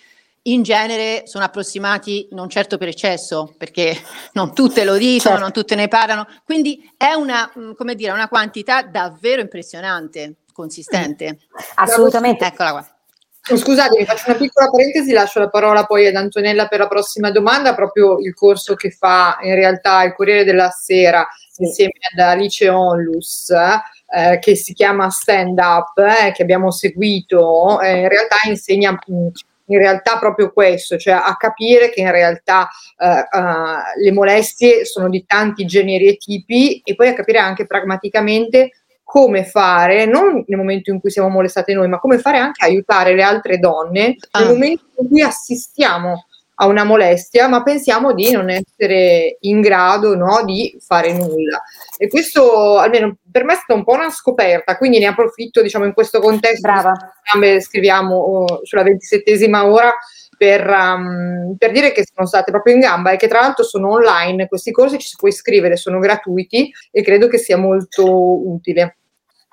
in 0.45 0.63
genere 0.63 1.23
sono 1.27 1.45
approssimati 1.45 2.29
non 2.33 2.49
certo 2.49 2.79
per 2.79 2.89
eccesso, 2.89 3.55
perché 3.57 3.97
non 4.35 4.55
tutte 4.55 4.85
lo 4.85 4.97
dicono, 4.97 5.35
certo. 5.35 5.41
non 5.41 5.53
tutte 5.53 5.75
ne 5.75 5.89
parlano, 5.89 6.27
quindi 6.45 6.91
è 6.97 7.13
una, 7.13 7.51
mm, 7.57 7.73
come 7.73 7.95
dire, 7.95 8.13
una 8.13 8.29
quantità 8.29 8.83
davvero 8.83 9.41
impressionante, 9.41 10.37
consistente. 10.53 11.39
Assolutamente. 11.75 12.45
Eccola 12.47 12.71
qua. 12.71 12.87
Scusate, 13.45 13.99
mi 13.99 14.05
faccio 14.05 14.31
una 14.31 14.39
piccola 14.39 14.71
parentesi, 14.71 15.11
lascio 15.11 15.41
la 15.41 15.49
parola 15.49 15.85
poi 15.85 16.07
ad 16.07 16.15
Antonella 16.15 16.69
per 16.69 16.79
la 16.79 16.87
prossima 16.87 17.33
domanda, 17.33 17.75
proprio 17.75 18.19
il 18.21 18.35
corso 18.35 18.77
che 18.77 18.91
fa 18.93 19.39
in 19.43 19.57
realtà 19.57 20.05
il 20.05 20.15
Corriere 20.15 20.45
della 20.45 20.71
Sera 20.71 21.27
insieme 21.57 21.95
ad 22.13 22.21
Alice 22.21 22.69
Onlus, 22.69 23.51
eh, 23.51 24.39
che 24.39 24.55
si 24.55 24.73
chiama 24.75 25.11
Stand 25.11 25.59
Up, 25.59 25.99
eh, 25.99 26.31
che 26.31 26.43
abbiamo 26.43 26.71
seguito, 26.71 27.81
eh, 27.81 28.03
in 28.03 28.09
realtà 28.09 28.37
insegna 28.47 28.93
mh, 28.93 29.13
mm, 29.13 29.29
in 29.67 29.79
realtà 29.79 30.19
proprio 30.19 30.53
questo, 30.53 30.99
cioè 30.99 31.15
a 31.15 31.37
capire 31.37 31.91
che 31.91 32.01
in 32.01 32.11
realtà 32.11 32.69
uh, 32.99 33.07
uh, 33.07 34.03
le 34.03 34.13
molestie 34.13 34.85
sono 34.85 35.09
di 35.09 35.25
tanti 35.27 35.65
generi 35.65 36.09
e 36.09 36.17
tipi 36.17 36.81
e 36.85 36.95
poi 36.95 37.09
a 37.09 37.15
capire 37.15 37.39
anche 37.39 37.67
pragmaticamente 37.67 38.71
come 39.03 39.45
fare, 39.45 40.07
non 40.07 40.43
nel 40.47 40.59
momento 40.59 40.91
in 40.91 40.99
cui 40.99 41.11
siamo 41.11 41.29
molestate 41.29 41.75
noi, 41.75 41.87
ma 41.87 41.99
come 41.99 42.19
fare 42.19 42.39
anche 42.39 42.65
a 42.65 42.69
aiutare 42.69 43.15
le 43.15 43.23
altre 43.23 43.59
donne 43.59 44.17
ah. 44.31 44.41
nel 44.41 44.49
momento 44.49 44.85
in 44.99 45.09
cui 45.09 45.21
assistiamo 45.21 46.27
a 46.57 46.67
una 46.67 46.85
molestia, 46.85 47.49
ma 47.49 47.63
pensiamo 47.63 48.13
di 48.13 48.31
non 48.31 48.51
essere 48.51 49.37
in 49.41 49.61
grado 49.61 50.15
no, 50.15 50.43
di 50.45 50.77
fare 50.85 51.13
nulla. 51.13 51.63
E 51.97 52.09
questo, 52.09 52.79
almeno 52.79 53.17
per 53.31 53.45
me, 53.45 53.55
è 53.55 53.57
stata 53.57 53.75
un 53.75 53.85
po' 53.85 53.95
una 53.95 54.11
scoperta, 54.11 54.77
quindi 54.77 54.99
ne 54.99 55.07
approfitto, 55.07 55.63
diciamo, 55.63 55.85
in 55.85 55.93
questo 55.93 56.21
contesto. 56.21 56.61
Brava. 56.61 56.93
Scriviamo 57.61 58.15
oh, 58.15 58.61
sulla 58.65 58.83
ventisettesima 58.83 59.65
ora 59.65 59.91
per, 60.37 60.69
um, 60.69 61.55
per, 61.57 61.71
dire 61.71 61.93
che 61.93 62.05
sono 62.05 62.27
state 62.27 62.51
proprio 62.51 62.75
in 62.75 62.81
gamba 62.81 63.13
e 63.13 63.17
che 63.17 63.29
tra 63.29 63.41
l'altro 63.41 63.65
sono 63.65 63.91
online. 63.91 64.49
Questi 64.49 64.71
corsi 64.71 64.99
ci 64.99 65.07
si 65.07 65.17
può 65.17 65.29
iscrivere, 65.29 65.77
sono 65.77 65.99
gratuiti 65.99 66.71
e 66.91 67.03
credo 67.03 67.29
che 67.29 67.39
sia 67.39 67.57
molto 67.57 68.05
utile. 68.49 68.97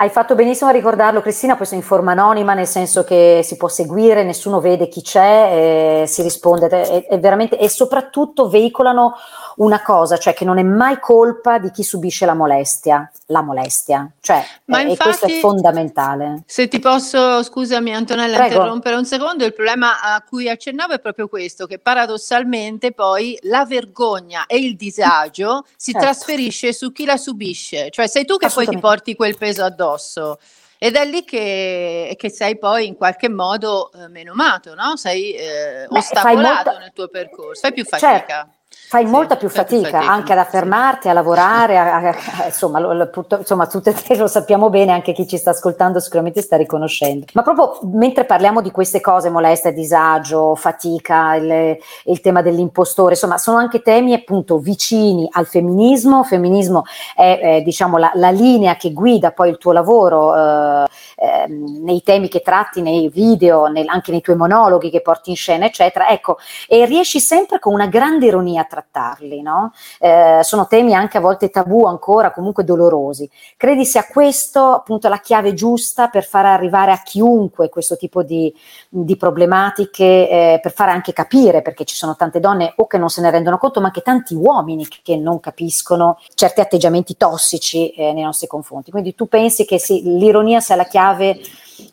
Hai 0.01 0.10
fatto 0.10 0.34
benissimo 0.34 0.70
a 0.70 0.72
ricordarlo, 0.72 1.20
Cristina, 1.20 1.58
sono 1.62 1.82
in 1.82 1.86
forma 1.86 2.13
anonima, 2.13 2.53
nel 2.53 2.68
senso 2.68 3.03
che 3.03 3.41
si 3.44 3.58
può 3.58 3.68
seguire, 3.68 4.24
nessuno 4.24 4.62
vede 4.62 4.88
chi 4.88 5.01
c'è, 5.01 6.06
si 6.08 6.22
risponde, 6.22 6.68
è, 6.70 7.06
è 7.06 7.20
veramente, 7.20 7.58
e 7.58 7.68
soprattutto 7.68 8.48
veicolano 8.48 9.15
una 9.58 9.82
cosa, 9.82 10.15
cioè 10.15 10.34
che 10.34 10.46
non 10.46 10.58
è 10.58 10.63
mai 10.63 11.01
colpa 11.01 11.60
di 11.60 11.70
chi 11.70 11.84
subisce 11.84 12.25
la 12.25 12.34
molestia, 12.34 13.12
la 13.25 13.41
molestia, 13.41 14.10
cioè, 14.22 14.41
Ma 14.65 14.79
e, 14.79 14.91
infatti, 14.91 15.03
questo 15.03 15.25
è 15.25 15.39
fondamentale. 15.39 16.44
Se 16.46 16.70
ti 16.70 16.79
posso, 16.79 17.44
scusami 17.44 17.94
Antonella, 17.94 18.38
Prego. 18.38 18.53
interrompere 18.53 18.96
un 18.96 19.06
secondo, 19.06 19.44
il 19.44 19.53
problema 19.53 20.00
a 20.01 20.24
cui 20.25 20.48
accennavo 20.48 20.94
è 20.94 21.00
proprio 21.00 21.27
questo, 21.27 21.65
che 21.65 21.77
paradossalmente 21.77 22.94
poi 22.94 23.38
la 23.41 23.65
vergogna 23.65 24.46
e 24.46 24.60
il 24.60 24.77
disagio 24.77 25.65
si 25.75 25.91
certo. 25.91 26.08
trasferisce 26.08 26.72
su 26.72 26.94
chi 26.94 27.03
la 27.03 27.18
subisce, 27.18 27.89
cioè 27.89 28.08
sei 28.08 28.24
tu 28.24 28.38
che 28.38 28.48
poi 28.48 28.65
ti 28.65 28.77
porti 28.77 29.13
quel 29.13 29.36
peso 29.38 29.65
addosso 29.65 29.88
addosso. 29.89 30.39
Ed 30.77 30.96
è 30.96 31.05
lì 31.05 31.25
che, 31.25 32.15
che 32.17 32.29
sei 32.29 32.58
poi 32.58 32.88
in 32.88 32.96
qualche 32.96 33.27
modo 33.27 33.91
eh, 33.91 34.08
menomato, 34.08 34.75
no? 34.75 34.96
Sei 34.96 35.34
eh, 35.34 35.88
Beh, 35.89 35.98
ostacolato 35.98 36.69
molta... 36.69 36.77
nel 36.79 36.93
tuo 36.93 37.08
percorso, 37.10 37.62
fai 37.62 37.74
più 37.74 37.84
fatica. 37.84 38.25
Certo 38.25 38.58
Fai 38.71 39.05
sì, 39.05 39.11
molta 39.11 39.35
più 39.35 39.49
fatica, 39.49 39.99
anche 39.99 40.31
ad 40.31 40.38
affermarti, 40.39 41.09
a 41.09 41.13
lavorare, 41.13 41.77
a, 41.77 41.95
a, 41.95 42.09
a, 42.09 42.45
insomma, 42.45 42.79
lo, 42.79 42.93
lo, 42.93 43.09
insomma, 43.38 43.67
tutte 43.67 43.91
e 43.91 43.93
tre 43.93 44.15
lo 44.15 44.27
sappiamo 44.27 44.69
bene, 44.69 44.91
anche 44.91 45.11
chi 45.11 45.27
ci 45.27 45.38
sta 45.38 45.51
ascoltando 45.51 45.99
sicuramente 45.99 46.41
sta 46.41 46.55
riconoscendo. 46.55 47.25
Ma 47.33 47.43
proprio 47.43 47.79
mentre 47.93 48.25
parliamo 48.25 48.61
di 48.61 48.71
queste 48.71 48.99
cose, 48.99 49.29
molestia, 49.29 49.71
disagio, 49.71 50.53
fatica, 50.55 51.35
il, 51.35 51.77
il 52.05 52.21
tema 52.21 52.41
dell'impostore, 52.41 53.11
insomma, 53.11 53.38
sono 53.38 53.57
anche 53.57 53.81
temi 53.81 54.13
appunto 54.13 54.57
vicini 54.57 55.27
al 55.31 55.45
femminismo. 55.45 56.23
Femminismo 56.23 56.83
è 57.15 57.39
eh, 57.41 57.61
diciamo 57.61 57.97
la, 57.97 58.11
la, 58.15 58.31
linea 58.31 58.75
che 58.75 58.91
guida 58.91 59.31
poi 59.31 59.49
il 59.49 59.57
tuo 59.57 59.71
lavoro 59.71 60.35
eh, 60.35 60.88
eh, 61.15 61.47
nei 61.47 62.01
temi 62.01 62.27
che 62.27 62.41
tratti 62.41 62.81
nei 62.81 63.09
video, 63.09 63.67
nel, 63.67 63.88
anche 63.88 64.11
nei 64.11 64.21
tuoi 64.21 64.35
monologhi 64.35 64.89
che 64.89 65.01
porti 65.01 65.31
in 65.31 65.35
scena, 65.35 65.65
eccetera. 65.65 66.07
Ecco, 66.09 66.38
e 66.67 66.85
riesci 66.85 67.19
sempre 67.19 67.59
con 67.59 67.73
una 67.73 67.88
grande 67.88 68.25
ironia 68.25 68.58
a 68.59 68.65
trattarli, 68.65 69.41
no? 69.41 69.71
eh, 69.99 70.39
sono 70.43 70.67
temi 70.67 70.93
anche 70.93 71.17
a 71.17 71.21
volte 71.21 71.49
tabù 71.49 71.85
ancora, 71.85 72.31
comunque 72.31 72.63
dolorosi. 72.63 73.29
Credi 73.57 73.85
sia 73.85 74.05
questo 74.05 74.73
appunto 74.73 75.07
la 75.09 75.19
chiave 75.19 75.53
giusta 75.53 76.07
per 76.07 76.25
far 76.25 76.45
arrivare 76.45 76.91
a 76.91 77.01
chiunque 77.01 77.69
questo 77.69 77.97
tipo 77.97 78.23
di, 78.23 78.53
di 78.87 79.17
problematiche, 79.17 80.03
eh, 80.03 80.59
per 80.61 80.71
fare 80.71 80.91
anche 80.91 81.13
capire, 81.13 81.61
perché 81.61 81.85
ci 81.85 81.95
sono 81.95 82.15
tante 82.15 82.39
donne 82.39 82.73
o 82.77 82.87
che 82.87 82.97
non 82.97 83.09
se 83.09 83.21
ne 83.21 83.31
rendono 83.31 83.57
conto, 83.57 83.79
ma 83.79 83.87
anche 83.87 84.01
tanti 84.01 84.35
uomini 84.35 84.87
che 84.87 85.15
non 85.15 85.39
capiscono 85.39 86.19
certi 86.35 86.61
atteggiamenti 86.61 87.17
tossici 87.17 87.89
eh, 87.91 88.13
nei 88.13 88.23
nostri 88.23 88.47
confronti. 88.47 88.91
Quindi 88.91 89.15
tu 89.15 89.27
pensi 89.27 89.65
che 89.65 89.79
sì, 89.79 90.01
l'ironia 90.03 90.59
sia 90.59 90.75
la 90.75 90.85
chiave 90.85 91.39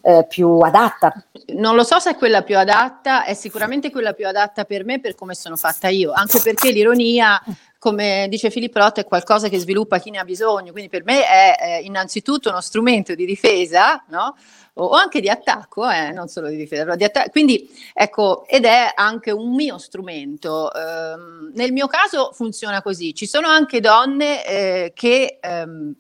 eh, 0.03 0.27
più 0.29 0.59
adatta? 0.59 1.13
Non 1.55 1.75
lo 1.75 1.85
so 1.85 1.99
se 1.99 2.11
è 2.11 2.17
quella 2.17 2.43
più 2.43 2.57
adatta, 2.59 3.25
è 3.25 3.35
sicuramente 3.35 3.91
quella 3.91 4.13
più 4.13 4.27
adatta 4.27 4.65
per 4.65 4.85
me 4.85 5.01
per 5.01 5.15
come 5.15 5.35
sono 5.35 5.57
fatta 5.57 5.89
io, 5.89 6.13
anche 6.13 6.41
perché 6.41 6.71
l'ironia 6.71 7.41
come 7.79 8.27
dice 8.29 8.51
Filippo 8.51 8.81
Roth, 8.81 8.99
è 8.99 9.05
qualcosa 9.05 9.49
che 9.49 9.61
sviluppa 9.61 9.99
chi 9.99 10.11
ne 10.11 10.19
ha 10.19 10.25
bisogno, 10.25 10.73
quindi 10.73 10.91
per 10.91 11.05
me 11.05 11.25
è, 11.25 11.57
è 11.57 11.77
innanzitutto 11.85 12.49
uno 12.49 12.61
strumento 12.61 13.15
di 13.15 13.25
difesa, 13.25 14.03
no? 14.09 14.35
o, 14.79 14.91
anche 14.91 15.21
di 15.21 15.29
attacco, 15.29 15.89
eh, 15.89 16.11
non 16.11 16.29
solo 16.29 16.49
di 16.49 16.57
difesa, 16.57 16.83
però 16.83 16.97
di 16.97 17.05
attacco. 17.05 17.31
Quindi 17.31 17.69
ecco, 17.93 18.47
ed 18.47 18.65
è 18.65 18.93
anche 18.95 19.31
un 19.31 19.55
mio 19.55 19.79
strumento. 19.79 20.71
Um, 20.75 21.51
nel 21.55 21.73
mio 21.73 21.87
caso 21.87 22.33
funziona 22.33 22.83
così. 22.83 23.15
Ci 23.15 23.27
sono 23.27 23.49
anche 23.49 23.81
donne 23.81 24.47
eh, 24.47 24.93
che 24.95 25.39
um, 25.43 25.95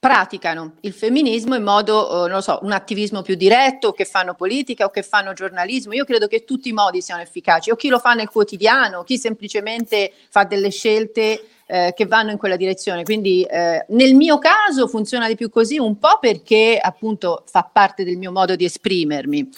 praticano 0.00 0.76
il 0.80 0.94
femminismo 0.94 1.54
in 1.54 1.62
modo, 1.62 2.24
eh, 2.24 2.28
non 2.28 2.36
lo 2.36 2.40
so, 2.40 2.58
un 2.62 2.72
attivismo 2.72 3.20
più 3.20 3.34
diretto, 3.34 3.88
o 3.88 3.92
che 3.92 4.06
fanno 4.06 4.32
politica 4.32 4.86
o 4.86 4.88
che 4.88 5.02
fanno 5.02 5.34
giornalismo. 5.34 5.92
Io 5.92 6.06
credo 6.06 6.26
che 6.26 6.44
tutti 6.44 6.70
i 6.70 6.72
modi 6.72 7.02
siano 7.02 7.20
efficaci, 7.20 7.70
o 7.70 7.76
chi 7.76 7.88
lo 7.88 7.98
fa 7.98 8.14
nel 8.14 8.30
quotidiano, 8.30 9.04
chi 9.04 9.18
semplicemente 9.18 10.10
fa 10.30 10.44
delle 10.44 10.70
scelte 10.70 11.44
eh, 11.66 11.92
che 11.94 12.06
vanno 12.06 12.30
in 12.30 12.38
quella 12.38 12.56
direzione. 12.56 13.02
Quindi 13.04 13.42
eh, 13.42 13.84
nel 13.88 14.14
mio 14.14 14.38
caso 14.38 14.88
funziona 14.88 15.28
di 15.28 15.36
più 15.36 15.50
così, 15.50 15.78
un 15.78 15.98
po' 15.98 16.18
perché 16.18 16.78
appunto 16.82 17.44
fa 17.46 17.68
parte 17.70 18.02
del 18.02 18.16
mio 18.16 18.32
modo 18.32 18.56
di 18.56 18.64
esprimermi. 18.64 19.50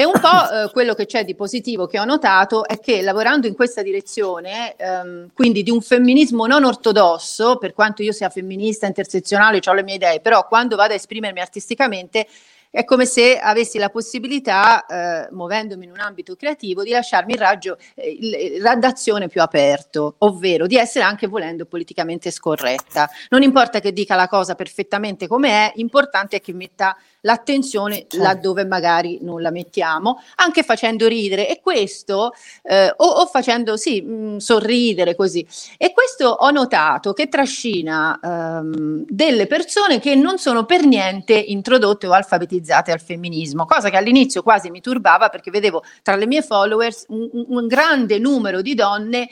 E 0.00 0.04
un 0.04 0.12
po' 0.12 0.28
eh, 0.48 0.70
quello 0.70 0.94
che 0.94 1.06
c'è 1.06 1.24
di 1.24 1.34
positivo 1.34 1.88
che 1.88 1.98
ho 1.98 2.04
notato 2.04 2.64
è 2.68 2.78
che 2.78 3.02
lavorando 3.02 3.48
in 3.48 3.56
questa 3.56 3.82
direzione, 3.82 4.76
ehm, 4.76 5.30
quindi 5.34 5.64
di 5.64 5.72
un 5.72 5.80
femminismo 5.80 6.46
non 6.46 6.62
ortodosso, 6.62 7.56
per 7.56 7.72
quanto 7.72 8.04
io 8.04 8.12
sia 8.12 8.28
femminista, 8.28 8.86
intersezionale, 8.86 9.58
ho 9.66 9.72
le 9.72 9.82
mie 9.82 9.96
idee, 9.96 10.20
però 10.20 10.46
quando 10.46 10.76
vado 10.76 10.92
a 10.92 10.94
esprimermi 10.94 11.40
artisticamente 11.40 12.28
è 12.70 12.84
come 12.84 13.06
se 13.06 13.38
avessi 13.38 13.78
la 13.78 13.88
possibilità, 13.88 14.84
eh, 14.86 15.28
muovendomi 15.30 15.84
in 15.84 15.90
un 15.90 16.00
ambito 16.00 16.36
creativo, 16.36 16.82
di 16.82 16.90
lasciarmi 16.90 17.32
il 17.32 17.38
raggio, 17.38 17.78
eh, 17.94 18.16
il 18.20 18.62
raggio 18.62 18.76
d'azione 18.78 19.28
più 19.28 19.40
aperto, 19.40 20.16
ovvero 20.18 20.66
di 20.66 20.76
essere 20.76 21.04
anche 21.04 21.26
volendo 21.26 21.64
politicamente 21.64 22.30
scorretta. 22.30 23.08
Non 23.30 23.42
importa 23.42 23.80
che 23.80 23.92
dica 23.92 24.14
la 24.14 24.28
cosa 24.28 24.54
perfettamente 24.54 25.26
come 25.26 25.48
è, 25.50 25.72
importante 25.76 26.36
è 26.36 26.40
che 26.40 26.52
metta 26.52 26.96
l'attenzione 27.22 27.96
certo. 27.96 28.18
laddove 28.18 28.64
magari 28.64 29.18
non 29.22 29.42
la 29.42 29.50
mettiamo, 29.50 30.22
anche 30.36 30.62
facendo 30.62 31.08
ridere 31.08 31.48
e 31.48 31.60
questo, 31.60 32.32
eh, 32.62 32.92
o, 32.94 33.04
o, 33.04 33.26
facendo 33.26 33.76
sì, 33.76 34.00
mh, 34.00 34.12
mm, 34.12 34.36
sorridere 34.36 35.16
così. 35.16 35.44
E 35.76 35.92
questo 35.92 36.28
ho 36.28 36.50
notato 36.50 37.12
che 37.12 37.28
trascina 37.28 38.18
ehm, 38.22 39.04
delle 39.08 39.46
persone 39.46 39.98
che 39.98 40.14
non 40.14 40.38
sono 40.38 40.64
per 40.64 40.84
niente 40.84 41.34
introdotte 41.34 42.06
o 42.06 42.12
alfabetizzate 42.12 42.57
al 42.92 43.00
femminismo, 43.00 43.64
cosa 43.64 43.90
che 43.90 43.96
all'inizio 43.96 44.42
quasi 44.42 44.70
mi 44.70 44.80
turbava 44.80 45.28
perché 45.28 45.50
vedevo 45.50 45.82
tra 46.02 46.16
le 46.16 46.26
mie 46.26 46.42
followers 46.42 47.06
un, 47.08 47.28
un 47.32 47.66
grande 47.66 48.18
numero 48.18 48.62
di 48.62 48.74
donne 48.74 49.28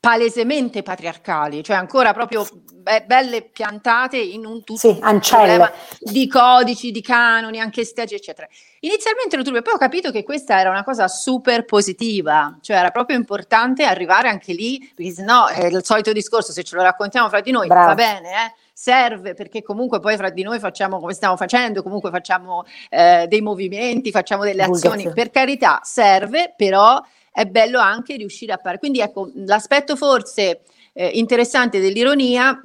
palesemente 0.00 0.82
patriarcali, 0.82 1.62
cioè 1.62 1.76
ancora 1.76 2.14
proprio 2.14 2.46
be- 2.72 3.04
belle 3.06 3.42
piantate 3.42 4.16
in 4.16 4.46
un 4.46 4.64
tutto 4.64 4.78
sì, 4.78 4.98
problema 4.98 5.70
di 5.98 6.26
codici, 6.26 6.90
di 6.90 7.02
canoni, 7.02 7.60
anche 7.60 7.82
estetici, 7.82 8.14
eccetera. 8.14 8.48
Inizialmente 8.80 9.36
lo 9.36 9.42
trovo, 9.42 9.60
poi 9.60 9.74
ho 9.74 9.78
capito 9.78 10.10
che 10.10 10.22
questa 10.22 10.58
era 10.58 10.70
una 10.70 10.84
cosa 10.84 11.06
super 11.06 11.66
positiva, 11.66 12.56
cioè 12.62 12.78
era 12.78 12.90
proprio 12.90 13.18
importante 13.18 13.84
arrivare 13.84 14.30
anche 14.30 14.54
lì, 14.54 14.90
perché 14.94 15.12
sennò 15.12 15.48
è 15.48 15.66
il 15.66 15.84
solito 15.84 16.14
discorso, 16.14 16.50
se 16.50 16.62
ce 16.62 16.76
lo 16.76 16.82
raccontiamo 16.82 17.28
fra 17.28 17.42
di 17.42 17.50
noi 17.50 17.66
Bravo. 17.66 17.88
va 17.88 17.94
bene, 17.94 18.30
eh? 18.30 18.54
serve 18.72 19.34
perché 19.34 19.62
comunque 19.62 20.00
poi 20.00 20.16
fra 20.16 20.30
di 20.30 20.42
noi 20.42 20.58
facciamo 20.58 20.98
come 20.98 21.12
stiamo 21.12 21.36
facendo, 21.36 21.82
comunque 21.82 22.08
facciamo 22.08 22.64
eh, 22.88 23.26
dei 23.28 23.42
movimenti, 23.42 24.10
facciamo 24.10 24.44
delle 24.44 24.62
azioni, 24.62 25.12
per 25.12 25.28
carità 25.28 25.80
serve, 25.82 26.54
però 26.56 26.98
è 27.40 27.46
bello 27.46 27.78
anche 27.78 28.16
riuscire 28.16 28.52
a 28.52 28.60
fare. 28.62 28.78
Quindi 28.78 29.00
ecco, 29.00 29.30
l'aspetto 29.34 29.96
forse 29.96 30.60
eh, 30.92 31.08
interessante 31.14 31.80
dell'ironia 31.80 32.62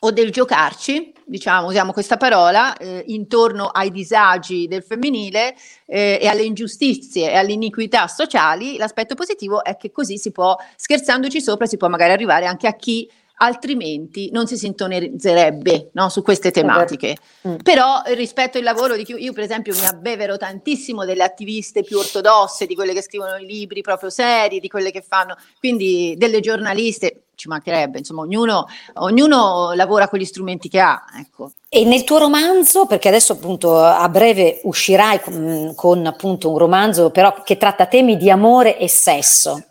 o 0.00 0.10
del 0.10 0.30
giocarci, 0.30 1.12
diciamo, 1.24 1.66
usiamo 1.66 1.92
questa 1.92 2.16
parola, 2.16 2.76
eh, 2.76 3.02
intorno 3.08 3.66
ai 3.66 3.90
disagi 3.90 4.68
del 4.68 4.82
femminile 4.82 5.56
eh, 5.86 6.18
e 6.20 6.26
alle 6.28 6.42
ingiustizie 6.42 7.32
e 7.32 7.36
alle 7.36 7.52
iniquità 7.52 8.06
sociali, 8.06 8.76
l'aspetto 8.76 9.14
positivo 9.14 9.64
è 9.64 9.76
che 9.76 9.90
così 9.90 10.18
si 10.18 10.30
può, 10.30 10.56
scherzandoci 10.76 11.40
sopra, 11.40 11.66
si 11.66 11.76
può 11.76 11.88
magari 11.88 12.12
arrivare 12.12 12.46
anche 12.46 12.66
a 12.66 12.74
chi 12.74 13.10
altrimenti 13.36 14.30
non 14.30 14.46
si 14.46 14.56
sintonizzerebbe 14.56 15.90
no, 15.92 16.08
su 16.08 16.22
queste 16.22 16.50
tematiche. 16.50 17.16
Mm. 17.46 17.56
Però 17.62 18.02
rispetto 18.06 18.58
al 18.58 18.64
lavoro 18.64 18.96
di 18.96 19.04
chi 19.04 19.14
io 19.14 19.32
per 19.32 19.44
esempio 19.44 19.74
mi 19.74 19.84
abbevero 19.84 20.36
tantissimo 20.36 21.04
delle 21.04 21.24
attiviste 21.24 21.82
più 21.82 21.98
ortodosse, 21.98 22.66
di 22.66 22.74
quelle 22.74 22.92
che 22.92 23.02
scrivono 23.02 23.36
i 23.36 23.46
libri 23.46 23.82
proprio 23.82 24.10
seri, 24.10 24.60
di 24.60 24.68
quelle 24.68 24.90
che 24.90 25.02
fanno, 25.02 25.36
quindi 25.58 26.14
delle 26.16 26.40
giornaliste, 26.40 27.24
ci 27.34 27.48
mancherebbe, 27.48 27.98
insomma 27.98 28.22
ognuno, 28.22 28.66
ognuno 28.94 29.72
lavora 29.74 30.08
con 30.08 30.18
gli 30.18 30.24
strumenti 30.24 30.68
che 30.68 30.78
ha. 30.78 31.02
Ecco. 31.18 31.50
E 31.68 31.84
nel 31.84 32.04
tuo 32.04 32.18
romanzo, 32.18 32.86
perché 32.86 33.08
adesso 33.08 33.32
appunto 33.32 33.76
a 33.76 34.08
breve 34.08 34.60
uscirai 34.62 35.20
con, 35.20 35.72
con 35.74 36.06
appunto 36.06 36.50
un 36.50 36.58
romanzo 36.58 37.10
però 37.10 37.42
che 37.42 37.56
tratta 37.56 37.86
temi 37.86 38.16
di 38.16 38.30
amore 38.30 38.78
e 38.78 38.88
sesso. 38.88 39.64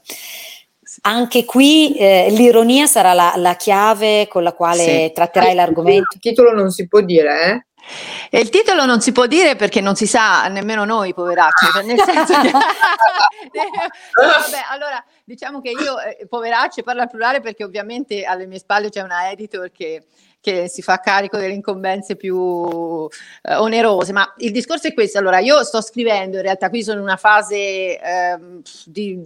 Anche 1.02 1.46
qui 1.46 1.96
eh, 1.96 2.28
l'ironia 2.30 2.86
sarà 2.86 3.14
la, 3.14 3.34
la, 3.36 3.56
chiave 3.56 4.28
con 4.28 4.44
la 4.44 4.54
quale 4.54 4.84
sì. 4.84 5.12
tratterai 5.14 5.54
l'argomento. 5.54 6.16
Il 6.16 6.20
titolo 6.20 6.54
non 6.54 6.72
si 6.72 6.88
può 6.88 7.02
dire, 7.02 7.46
eh? 7.46 7.66
E 8.30 8.40
il 8.40 8.50
titolo 8.50 8.86
non 8.86 9.02
si 9.02 9.12
può 9.12 9.26
dire 9.26 9.56
perché 9.56 9.82
non 9.82 9.96
si 9.96 10.08
sa 10.08 10.48
nemmeno 10.48 10.86
noi, 10.86 11.14
poveracci, 11.14 11.66
cioè 11.74 11.84
nel 11.84 12.00
senso 12.00 12.40
che... 12.40 12.52
Vabbè, 14.16 14.64
allora, 14.70 15.04
diciamo 15.24 15.60
che 15.62 15.72
io, 15.72 16.00
eh, 16.00 16.26
poveracci, 16.28 16.82
parlo 16.82 17.02
al 17.02 17.10
plurale 17.10 17.42
perché 17.42 17.64
ovviamente 17.64 18.24
alle 18.24 18.48
mie 18.48 18.60
spalle 18.60 18.90
c'è 18.90 19.02
una 19.02 19.30
editor 19.32 19.72
che 19.72 20.06
che 20.44 20.68
si 20.68 20.82
fa 20.82 21.00
carico 21.00 21.38
delle 21.38 21.54
incombenze 21.54 22.18
più 22.18 23.08
eh, 23.44 23.56
onerose, 23.56 24.12
ma 24.12 24.34
il 24.40 24.52
discorso 24.52 24.88
è 24.88 24.94
questo. 24.94 25.18
Allora, 25.18 25.40
io 25.40 25.64
sto 25.64 25.82
scrivendo, 25.82 26.36
in 26.36 26.42
realtà 26.44 26.68
qui 26.68 26.84
sono 26.84 26.98
in 26.98 27.04
una 27.04 27.16
fase 27.16 27.56
eh, 27.98 28.40
di, 28.84 29.18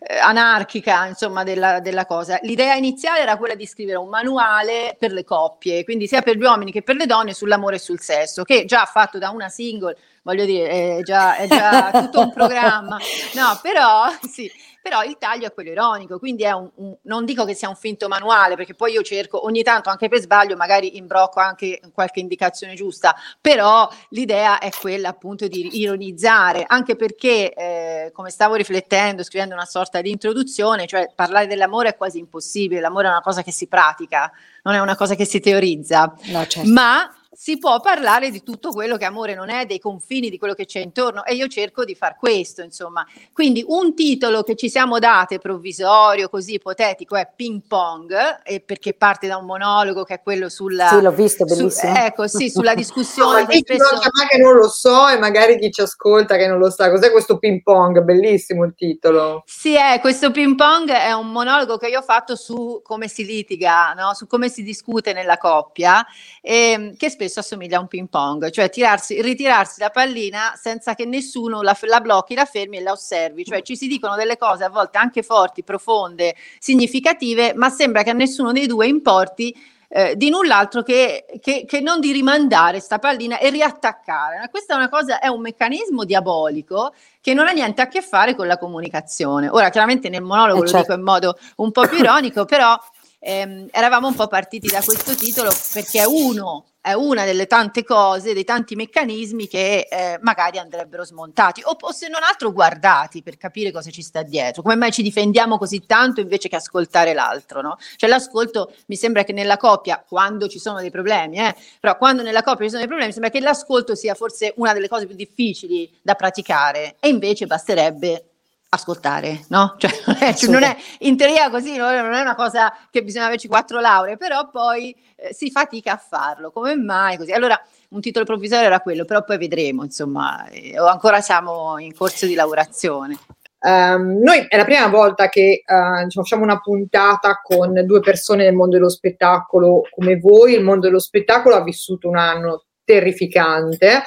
eh, 0.00 0.18
anarchica, 0.18 1.06
insomma, 1.06 1.44
della, 1.44 1.78
della, 1.78 2.06
cosa. 2.06 2.40
L'idea 2.42 2.74
iniziale 2.74 3.20
era 3.20 3.36
quella 3.36 3.54
di 3.54 3.66
scrivere 3.66 3.98
un 3.98 4.08
manuale 4.08 4.96
per 4.98 5.12
le 5.12 5.22
coppie, 5.22 5.84
quindi 5.84 6.08
sia 6.08 6.22
per 6.22 6.36
gli 6.36 6.42
uomini 6.42 6.72
che 6.72 6.82
per 6.82 6.96
le 6.96 7.06
donne 7.06 7.34
sull'amore 7.34 7.76
e 7.76 7.78
sul 7.78 8.00
sesso, 8.00 8.42
che 8.42 8.64
già 8.64 8.84
fatto 8.84 9.18
da 9.18 9.30
una 9.30 9.48
single, 9.48 9.96
voglio 10.22 10.44
dire, 10.44 10.96
è 10.98 11.02
già, 11.02 11.36
è 11.36 11.46
già 11.46 11.90
tutto 11.92 12.18
un 12.20 12.32
programma. 12.32 12.98
No, 13.34 13.58
però 13.62 14.06
sì, 14.28 14.50
però 14.88 15.02
il 15.02 15.18
taglio 15.18 15.46
è 15.46 15.52
quello 15.52 15.70
ironico, 15.70 16.18
quindi 16.18 16.44
è 16.44 16.52
un, 16.52 16.70
un, 16.76 16.96
non 17.02 17.26
dico 17.26 17.44
che 17.44 17.52
sia 17.52 17.68
un 17.68 17.76
finto 17.76 18.08
manuale, 18.08 18.56
perché 18.56 18.74
poi 18.74 18.92
io 18.92 19.02
cerco 19.02 19.44
ogni 19.44 19.62
tanto 19.62 19.90
anche 19.90 20.08
per 20.08 20.18
sbaglio, 20.18 20.56
magari 20.56 20.96
imbrocco 20.96 21.40
anche 21.40 21.78
qualche 21.92 22.20
indicazione 22.20 22.72
giusta, 22.72 23.14
però 23.38 23.86
l'idea 24.10 24.58
è 24.58 24.70
quella 24.70 25.10
appunto 25.10 25.46
di 25.46 25.80
ironizzare, 25.80 26.64
anche 26.66 26.96
perché 26.96 27.52
eh, 27.52 28.10
come 28.14 28.30
stavo 28.30 28.54
riflettendo, 28.54 29.22
scrivendo 29.22 29.54
una 29.54 29.66
sorta 29.66 30.00
di 30.00 30.10
introduzione, 30.10 30.86
cioè 30.86 31.12
parlare 31.14 31.46
dell'amore 31.46 31.90
è 31.90 31.96
quasi 31.96 32.18
impossibile, 32.18 32.80
l'amore 32.80 33.08
è 33.08 33.10
una 33.10 33.20
cosa 33.20 33.42
che 33.42 33.52
si 33.52 33.66
pratica, 33.66 34.32
non 34.62 34.74
è 34.74 34.80
una 34.80 34.96
cosa 34.96 35.14
che 35.14 35.26
si 35.26 35.38
teorizza, 35.38 36.14
no, 36.28 36.46
certo. 36.46 36.70
ma 36.70 37.12
si 37.40 37.56
può 37.56 37.78
parlare 37.78 38.32
di 38.32 38.42
tutto 38.42 38.72
quello 38.72 38.96
che 38.96 39.04
amore 39.04 39.36
non 39.36 39.48
è, 39.48 39.64
dei 39.64 39.78
confini 39.78 40.28
di 40.28 40.38
quello 40.38 40.54
che 40.54 40.64
c'è 40.64 40.80
intorno 40.80 41.24
e 41.24 41.36
io 41.36 41.46
cerco 41.46 41.84
di 41.84 41.94
far 41.94 42.16
questo, 42.16 42.62
insomma. 42.62 43.06
Quindi 43.32 43.64
un 43.64 43.94
titolo 43.94 44.42
che 44.42 44.56
ci 44.56 44.68
siamo 44.68 44.98
date 44.98 45.38
provvisorio, 45.38 46.28
così 46.28 46.54
ipotetico, 46.54 47.14
è 47.14 47.30
Ping 47.36 47.62
Pong, 47.68 48.40
e 48.42 48.58
perché 48.58 48.92
parte 48.92 49.28
da 49.28 49.36
un 49.36 49.44
monologo 49.46 50.02
che 50.02 50.14
è 50.14 50.20
quello 50.20 50.48
sulla... 50.48 50.88
Sì, 50.88 51.00
l'ho 51.00 51.12
visto, 51.12 51.44
bellissimo. 51.44 51.94
Su, 51.94 52.00
ecco, 52.00 52.26
sì, 52.26 52.50
sulla 52.50 52.74
discussione. 52.74 53.42
no, 53.42 53.46
che 53.46 53.58
spesso... 53.58 54.00
che 54.28 54.38
non 54.38 54.56
lo 54.56 54.68
so 54.68 55.06
e 55.06 55.16
magari 55.16 55.60
chi 55.60 55.70
ci 55.70 55.80
ascolta 55.80 56.36
che 56.36 56.48
non 56.48 56.58
lo 56.58 56.70
sa, 56.70 56.90
cos'è 56.90 57.12
questo 57.12 57.38
Ping 57.38 57.62
Pong? 57.62 58.00
Bellissimo 58.00 58.64
il 58.64 58.74
titolo. 58.74 59.44
Sì, 59.46 59.76
è, 59.76 60.00
questo 60.00 60.32
Ping 60.32 60.56
Pong 60.56 60.90
è 60.90 61.12
un 61.12 61.30
monologo 61.30 61.76
che 61.76 61.86
io 61.86 62.00
ho 62.00 62.02
fatto 62.02 62.34
su 62.34 62.80
come 62.82 63.06
si 63.06 63.24
litiga, 63.24 63.92
no? 63.92 64.12
su 64.14 64.26
come 64.26 64.48
si 64.48 64.64
discute 64.64 65.12
nella 65.12 65.38
coppia, 65.38 66.04
e, 66.42 66.72
ehm, 66.72 66.96
che 66.96 67.08
spesso 67.08 67.26
spesso 67.28 67.40
assomiglia 67.40 67.76
a 67.76 67.80
un 67.80 67.88
ping 67.88 68.08
pong, 68.08 68.50
cioè 68.50 68.70
tirarsi, 68.70 69.20
ritirarsi 69.20 69.80
la 69.80 69.90
pallina 69.90 70.54
senza 70.60 70.94
che 70.94 71.04
nessuno 71.04 71.62
la, 71.62 71.76
la, 71.82 72.00
blocchi, 72.00 72.34
la 72.34 72.46
fermi 72.46 72.78
e 72.78 72.80
la 72.80 72.92
osservi, 72.92 73.44
cioè 73.44 73.62
ci 73.62 73.76
si 73.76 73.86
dicono 73.86 74.16
delle 74.16 74.36
cose 74.36 74.64
a 74.64 74.70
volte 74.70 74.98
anche 74.98 75.22
forti, 75.22 75.62
profonde, 75.62 76.34
significative, 76.58 77.52
ma 77.54 77.68
sembra 77.68 78.02
che 78.02 78.10
a 78.10 78.14
nessuno 78.14 78.52
dei 78.52 78.66
due 78.66 78.86
importi 78.86 79.54
eh, 79.90 80.16
di 80.16 80.28
null'altro 80.28 80.82
che, 80.82 81.24
che, 81.40 81.64
che, 81.66 81.80
non 81.80 81.98
di 81.98 82.12
rimandare 82.12 82.78
sta 82.78 82.98
pallina 82.98 83.38
e 83.38 83.48
riattaccare. 83.50 84.48
Questa 84.50 84.74
è 84.74 84.76
una 84.76 84.88
cosa, 84.88 85.18
è 85.18 85.28
un 85.28 85.40
meccanismo 85.40 86.04
diabolico 86.04 86.92
che 87.20 87.32
non 87.32 87.46
ha 87.46 87.52
niente 87.52 87.80
a 87.80 87.88
che 87.88 88.02
fare 88.02 88.34
con 88.34 88.46
la 88.46 88.58
comunicazione. 88.58 89.48
Ora, 89.48 89.70
chiaramente 89.70 90.10
nel 90.10 90.22
monologo 90.22 90.58
eh 90.58 90.62
lo 90.62 90.68
certo. 90.68 90.92
dico 90.92 90.98
in 90.98 91.04
modo 91.04 91.38
un 91.56 91.72
po' 91.72 91.86
più 91.86 91.98
ironico, 91.98 92.44
però 92.44 92.78
ehm, 93.18 93.68
eravamo 93.70 94.08
un 94.08 94.14
po' 94.14 94.26
partiti 94.26 94.68
da 94.68 94.82
questo 94.82 95.14
titolo 95.14 95.50
perché 95.72 96.00
è 96.00 96.06
uno 96.06 96.64
è 96.88 96.94
una 96.94 97.24
delle 97.26 97.46
tante 97.46 97.84
cose, 97.84 98.32
dei 98.32 98.44
tanti 98.44 98.74
meccanismi 98.74 99.46
che 99.46 99.88
eh, 99.90 100.18
magari 100.22 100.58
andrebbero 100.58 101.04
smontati 101.04 101.60
o, 101.64 101.76
o, 101.78 101.92
se 101.92 102.08
non 102.08 102.22
altro 102.22 102.50
guardati 102.50 103.22
per 103.22 103.36
capire 103.36 103.70
cosa 103.70 103.90
ci 103.90 104.00
sta 104.00 104.22
dietro. 104.22 104.62
Come 104.62 104.76
mai 104.76 104.90
ci 104.90 105.02
difendiamo 105.02 105.58
così 105.58 105.84
tanto 105.84 106.20
invece 106.20 106.48
che 106.48 106.56
ascoltare 106.56 107.12
l'altro? 107.12 107.60
No? 107.60 107.76
Cioè 107.96 108.08
l'ascolto 108.08 108.72
mi 108.86 108.96
sembra 108.96 109.24
che 109.24 109.34
nella 109.34 109.58
coppia, 109.58 110.02
quando 110.06 110.48
ci 110.48 110.58
sono 110.58 110.80
dei 110.80 110.90
problemi, 110.90 111.38
eh, 111.38 111.54
però 111.78 111.98
quando 111.98 112.22
nella 112.22 112.42
coppia 112.42 112.64
ci 112.64 112.70
sono 112.70 112.78
dei 112.78 112.88
problemi, 112.88 113.12
sembra 113.12 113.30
che 113.30 113.40
l'ascolto 113.40 113.94
sia 113.94 114.14
forse 114.14 114.54
una 114.56 114.72
delle 114.72 114.88
cose 114.88 115.06
più 115.06 115.14
difficili 115.14 115.92
da 116.00 116.14
praticare 116.14 116.96
e 117.00 117.08
invece 117.08 117.46
basterebbe 117.46 118.27
ascoltare, 118.70 119.44
no? 119.48 119.76
Cioè, 119.78 119.90
non 120.06 120.16
è, 120.20 120.34
cioè, 120.34 120.50
non 120.50 120.62
è 120.62 120.76
in 121.00 121.16
teoria 121.16 121.50
così, 121.50 121.76
non 121.76 121.92
è 121.92 122.20
una 122.20 122.34
cosa 122.34 122.72
che 122.90 123.02
bisogna 123.02 123.26
averci 123.26 123.48
quattro 123.48 123.80
lauree, 123.80 124.16
però 124.16 124.48
poi 124.50 124.94
eh, 125.16 125.32
si 125.32 125.50
fatica 125.50 125.92
a 125.92 125.96
farlo. 125.96 126.50
Come 126.50 126.76
mai 126.76 127.16
così? 127.16 127.32
Allora, 127.32 127.60
un 127.90 128.00
titolo 128.00 128.24
provvisorio 128.24 128.66
era 128.66 128.80
quello, 128.80 129.04
però 129.04 129.24
poi 129.24 129.38
vedremo, 129.38 129.84
insomma, 129.84 130.46
eh, 130.48 130.76
ancora 130.76 131.20
siamo 131.20 131.78
in 131.78 131.94
corso 131.94 132.26
di 132.26 132.34
lavorazione. 132.34 133.18
Um, 133.60 134.20
noi 134.22 134.46
è 134.48 134.56
la 134.56 134.64
prima 134.64 134.86
volta 134.86 135.28
che 135.28 135.64
uh, 135.66 136.04
diciamo, 136.04 136.24
facciamo 136.24 136.44
una 136.44 136.60
puntata 136.60 137.40
con 137.42 137.72
due 137.84 137.98
persone 137.98 138.44
nel 138.44 138.54
mondo 138.54 138.76
dello 138.76 138.88
spettacolo 138.88 139.82
come 139.90 140.18
voi. 140.18 140.54
Il 140.54 140.62
mondo 140.62 140.86
dello 140.86 141.00
spettacolo 141.00 141.56
ha 141.56 141.62
vissuto 141.62 142.08
un 142.08 142.16
anno 142.16 142.64
terrificante. 142.84 144.02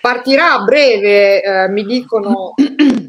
Partirà 0.00 0.54
a 0.54 0.62
breve, 0.62 1.42
uh, 1.44 1.70
mi 1.70 1.84
dicono 1.84 2.54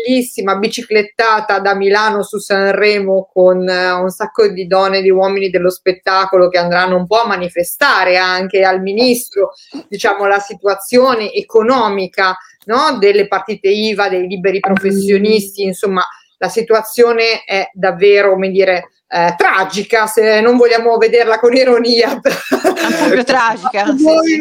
bellissima 0.00 0.56
biciclettata 0.56 1.58
da 1.60 1.74
Milano 1.74 2.22
su 2.22 2.38
Sanremo 2.38 3.28
con 3.32 3.58
uh, 3.58 4.02
un 4.02 4.08
sacco 4.10 4.48
di 4.48 4.66
donne, 4.66 5.02
di 5.02 5.10
uomini 5.10 5.50
dello 5.50 5.70
spettacolo 5.70 6.48
che 6.48 6.58
andranno 6.58 6.96
un 6.96 7.06
po' 7.06 7.22
a 7.22 7.26
manifestare 7.26 8.16
anche 8.16 8.64
al 8.64 8.80
ministro, 8.80 9.52
diciamo, 9.88 10.26
la 10.26 10.38
situazione 10.38 11.32
economica 11.32 12.36
no? 12.66 12.98
delle 12.98 13.28
partite 13.28 13.68
IVA, 13.68 14.08
dei 14.08 14.26
liberi 14.26 14.60
professionisti, 14.60 15.62
insomma, 15.62 16.04
la 16.38 16.48
situazione 16.48 17.44
è 17.44 17.70
davvero, 17.74 18.30
come 18.32 18.50
dire, 18.50 18.88
eh, 19.12 19.34
tragica, 19.36 20.06
se 20.06 20.40
non 20.40 20.56
vogliamo 20.56 20.96
vederla 20.96 21.40
con 21.40 21.52
ironia. 21.52 22.20
Proprio 22.20 23.24
tragica, 23.24 23.86
sì, 23.86 24.04
sì. 24.04 24.38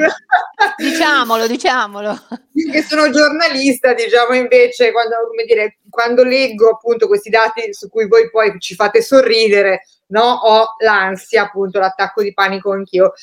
diciamolo, 0.78 1.48
diciamolo. 1.48 2.20
Io 2.54 2.72
che 2.72 2.84
sono 2.84 3.10
giornalista, 3.10 3.96
diciamo 3.96 4.36
invece, 4.36 4.92
quando, 4.92 5.16
dire, 5.48 5.80
quando, 5.90 6.24
leggo 6.24 6.70
appunto 6.70 7.08
questi 7.08 7.32
dati 7.32 7.74
su 7.74 7.90
cui 7.90 8.08
voi 8.08 8.30
poi 8.30 8.60
ci 8.60 8.76
fate 8.76 9.02
sorridere, 9.02 9.86
no? 10.10 10.22
ho 10.22 10.76
l'ansia, 10.84 11.44
appunto, 11.44 11.80
l'attacco 11.80 12.22
di 12.22 12.32
panico 12.32 12.72
anch'io. 12.72 13.14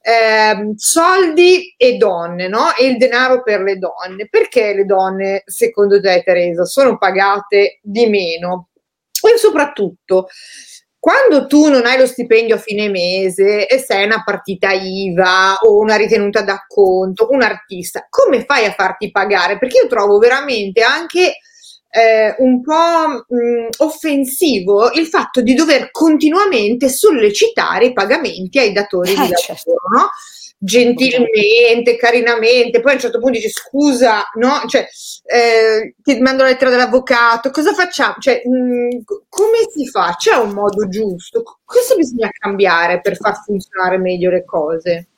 Eh, 0.00 0.72
soldi 0.76 1.74
e 1.76 1.96
donne, 1.98 2.48
no? 2.48 2.74
E 2.78 2.86
il 2.86 2.96
denaro 2.96 3.42
per 3.42 3.60
le 3.60 3.76
donne. 3.76 4.26
Perché 4.30 4.72
le 4.72 4.86
donne, 4.86 5.42
secondo 5.44 6.00
te, 6.00 6.22
Teresa, 6.24 6.64
sono 6.64 6.96
pagate 6.96 7.80
di 7.82 8.06
meno? 8.06 8.70
E 9.22 9.38
soprattutto, 9.38 10.28
quando 11.04 11.46
tu 11.46 11.68
non 11.68 11.84
hai 11.84 11.98
lo 11.98 12.06
stipendio 12.06 12.54
a 12.54 12.58
fine 12.58 12.88
mese 12.88 13.66
e 13.66 13.76
sei 13.78 14.06
una 14.06 14.22
partita 14.24 14.70
IVA 14.70 15.58
o 15.60 15.76
una 15.76 15.96
ritenuta 15.96 16.40
d'acconto, 16.40 17.28
un 17.30 17.42
artista, 17.42 18.06
come 18.08 18.46
fai 18.46 18.64
a 18.64 18.72
farti 18.72 19.10
pagare? 19.10 19.58
Perché 19.58 19.80
io 19.82 19.86
trovo 19.86 20.16
veramente 20.16 20.80
anche 20.80 21.40
eh, 21.90 22.34
un 22.38 22.62
po' 22.62 23.22
mh, 23.28 23.68
offensivo 23.80 24.92
il 24.92 25.06
fatto 25.06 25.42
di 25.42 25.52
dover 25.52 25.90
continuamente 25.90 26.88
sollecitare 26.88 27.84
i 27.84 27.92
pagamenti 27.92 28.58
ai 28.58 28.72
datori 28.72 29.10
di 29.10 29.16
eh, 29.16 29.18
lavoro, 29.18 29.36
certo. 29.36 29.72
no? 29.94 30.08
Gentilmente, 30.64 31.96
carinamente, 31.96 32.80
poi 32.80 32.92
a 32.92 32.94
un 32.94 33.00
certo 33.00 33.18
punto 33.18 33.38
dici 33.38 33.50
scusa, 33.50 34.24
no? 34.38 34.62
Cioè, 34.66 34.86
eh, 35.26 35.94
ti 36.02 36.18
mando 36.20 36.42
la 36.42 36.48
lettera 36.50 36.70
dell'avvocato, 36.70 37.50
cosa 37.50 37.72
facciamo? 37.74 38.14
Cioè, 38.18 38.42
mh, 38.44 39.02
come 39.28 39.58
si 39.72 39.86
fa? 39.88 40.14
C'è 40.16 40.34
un 40.36 40.50
modo 40.52 40.88
giusto? 40.88 41.42
Cosa 41.64 41.94
bisogna 41.96 42.28
cambiare 42.38 43.00
per 43.00 43.16
far 43.16 43.42
funzionare 43.44 43.98
meglio 43.98 44.30
le 44.30 44.44
cose? 44.44 45.08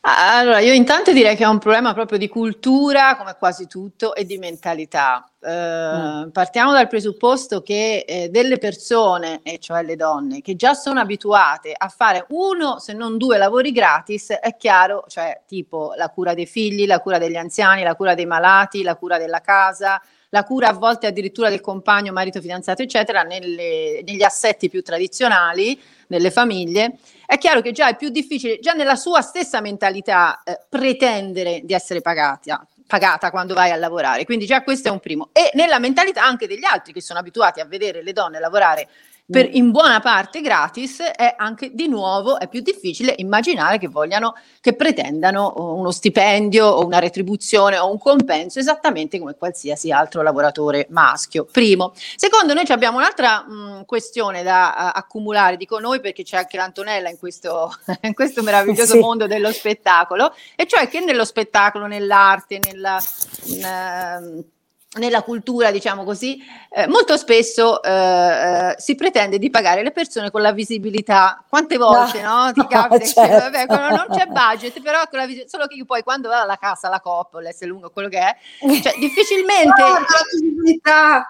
Allora, 0.00 0.60
io 0.60 0.72
intanto 0.72 1.12
direi 1.12 1.34
che 1.34 1.42
è 1.42 1.48
un 1.48 1.58
problema 1.58 1.92
proprio 1.92 2.18
di 2.18 2.28
cultura, 2.28 3.16
come 3.16 3.34
quasi 3.36 3.66
tutto, 3.66 4.14
e 4.14 4.24
di 4.24 4.38
mentalità. 4.38 5.28
Eh, 5.40 5.50
mm. 5.50 6.28
Partiamo 6.30 6.72
dal 6.72 6.86
presupposto 6.88 7.62
che 7.62 8.04
eh, 8.06 8.28
delle 8.28 8.58
persone, 8.58 9.40
e 9.42 9.58
cioè 9.58 9.82
le 9.82 9.96
donne, 9.96 10.40
che 10.40 10.54
già 10.54 10.74
sono 10.74 11.00
abituate 11.00 11.74
a 11.76 11.88
fare 11.88 12.26
uno, 12.28 12.78
se 12.78 12.92
non 12.92 13.18
due 13.18 13.38
lavori 13.38 13.72
gratis, 13.72 14.30
è 14.30 14.56
chiaro, 14.56 15.04
cioè 15.08 15.42
tipo 15.46 15.92
la 15.96 16.08
cura 16.10 16.32
dei 16.32 16.46
figli, 16.46 16.86
la 16.86 17.00
cura 17.00 17.18
degli 17.18 17.36
anziani, 17.36 17.82
la 17.82 17.96
cura 17.96 18.14
dei 18.14 18.26
malati, 18.26 18.82
la 18.82 18.94
cura 18.94 19.18
della 19.18 19.40
casa, 19.40 20.00
la 20.30 20.44
cura 20.44 20.68
a 20.68 20.72
volte 20.74 21.06
addirittura 21.06 21.48
del 21.48 21.60
compagno, 21.60 22.12
marito, 22.12 22.40
fidanzato, 22.40 22.82
eccetera, 22.82 23.22
nelle, 23.22 24.02
negli 24.04 24.22
assetti 24.22 24.68
più 24.68 24.82
tradizionali 24.82 25.80
delle 26.06 26.30
famiglie, 26.30 26.98
è 27.30 27.36
chiaro 27.36 27.60
che 27.60 27.72
già 27.72 27.88
è 27.88 27.96
più 27.96 28.08
difficile, 28.08 28.58
già 28.58 28.72
nella 28.72 28.96
sua 28.96 29.20
stessa 29.20 29.60
mentalità, 29.60 30.42
eh, 30.44 30.60
pretendere 30.66 31.60
di 31.62 31.74
essere 31.74 32.00
pagata, 32.00 32.66
pagata 32.86 33.30
quando 33.30 33.52
vai 33.52 33.70
a 33.70 33.76
lavorare. 33.76 34.24
Quindi 34.24 34.46
già 34.46 34.62
questo 34.62 34.88
è 34.88 34.90
un 34.90 34.98
primo. 34.98 35.28
E 35.34 35.50
nella 35.52 35.78
mentalità 35.78 36.24
anche 36.24 36.46
degli 36.46 36.64
altri 36.64 36.94
che 36.94 37.02
sono 37.02 37.18
abituati 37.18 37.60
a 37.60 37.66
vedere 37.66 38.02
le 38.02 38.14
donne 38.14 38.40
lavorare 38.40 38.88
per, 39.30 39.48
mm. 39.48 39.54
in 39.54 39.70
buona 39.70 40.00
parte 40.00 40.40
gratis, 40.40 41.00
è 41.00 41.34
anche 41.36 41.70
di 41.74 41.86
nuovo 41.86 42.38
è 42.38 42.48
più 42.48 42.60
difficile 42.60 43.14
immaginare 43.18 43.78
che 43.78 43.88
vogliano, 43.88 44.34
che 44.60 44.74
pretendano 44.74 45.52
uno 45.56 45.90
stipendio 45.90 46.66
o 46.66 46.84
una 46.84 46.98
retribuzione 46.98 47.76
o 47.78 47.90
un 47.90 47.98
compenso 47.98 48.58
esattamente 48.58 49.18
come 49.18 49.34
qualsiasi 49.34 49.92
altro 49.92 50.22
lavoratore 50.22 50.86
maschio. 50.90 51.44
Primo. 51.44 51.92
Secondo, 52.16 52.54
noi 52.54 52.64
abbiamo 52.68 52.96
un'altra 52.96 53.44
mh, 53.46 53.52
mm, 53.52 53.80
questione 53.84 54.42
da 54.42 54.92
uh, 54.94 54.98
accumulare, 54.98 55.56
dico 55.56 55.78
noi 55.78 56.00
perché 56.00 56.22
c'è 56.22 56.38
anche 56.38 56.56
l'Antonella 56.56 57.10
in 57.10 57.18
questo, 57.18 57.70
in 58.02 58.14
questo 58.14 58.42
meraviglioso 58.42 58.94
sì. 58.94 58.98
mondo 58.98 59.26
dello 59.26 59.52
spettacolo, 59.52 60.34
e 60.56 60.66
cioè 60.66 60.88
che 60.88 61.00
nello 61.00 61.26
spettacolo, 61.26 61.86
nell'arte, 61.86 62.58
nella... 62.64 62.98
In, 63.44 64.42
uh, 64.42 64.56
nella 64.96 65.22
cultura, 65.22 65.70
diciamo 65.70 66.02
così, 66.02 66.42
eh, 66.70 66.86
molto 66.86 67.18
spesso 67.18 67.82
eh, 67.82 67.90
eh, 67.90 68.74
si 68.78 68.94
pretende 68.94 69.38
di 69.38 69.50
pagare 69.50 69.82
le 69.82 69.92
persone 69.92 70.30
con 70.30 70.40
la 70.40 70.52
visibilità. 70.52 71.44
Quante 71.46 71.76
volte 71.76 72.22
no, 72.22 72.46
no 72.46 72.52
ti 72.52 72.66
capita 72.66 73.04
certo. 73.04 73.50
che 73.50 73.66
vabbè, 73.66 73.94
non 73.94 74.06
c'è 74.10 74.26
budget, 74.26 74.80
però 74.80 75.00
con 75.10 75.18
la 75.18 75.26
vis- 75.26 75.44
solo 75.44 75.66
che 75.66 75.84
poi 75.84 76.02
quando 76.02 76.28
va 76.28 76.40
alla 76.40 76.56
casa, 76.56 76.88
la 76.88 77.00
coppa, 77.00 77.40
l'S 77.40 77.62
lungo, 77.64 77.90
quello 77.90 78.08
che 78.08 78.18
è, 78.18 78.36
cioè 78.80 78.94
difficilmente... 78.98 79.82
No, 79.82 79.92
la 79.92 80.04
visibilità! 80.32 81.26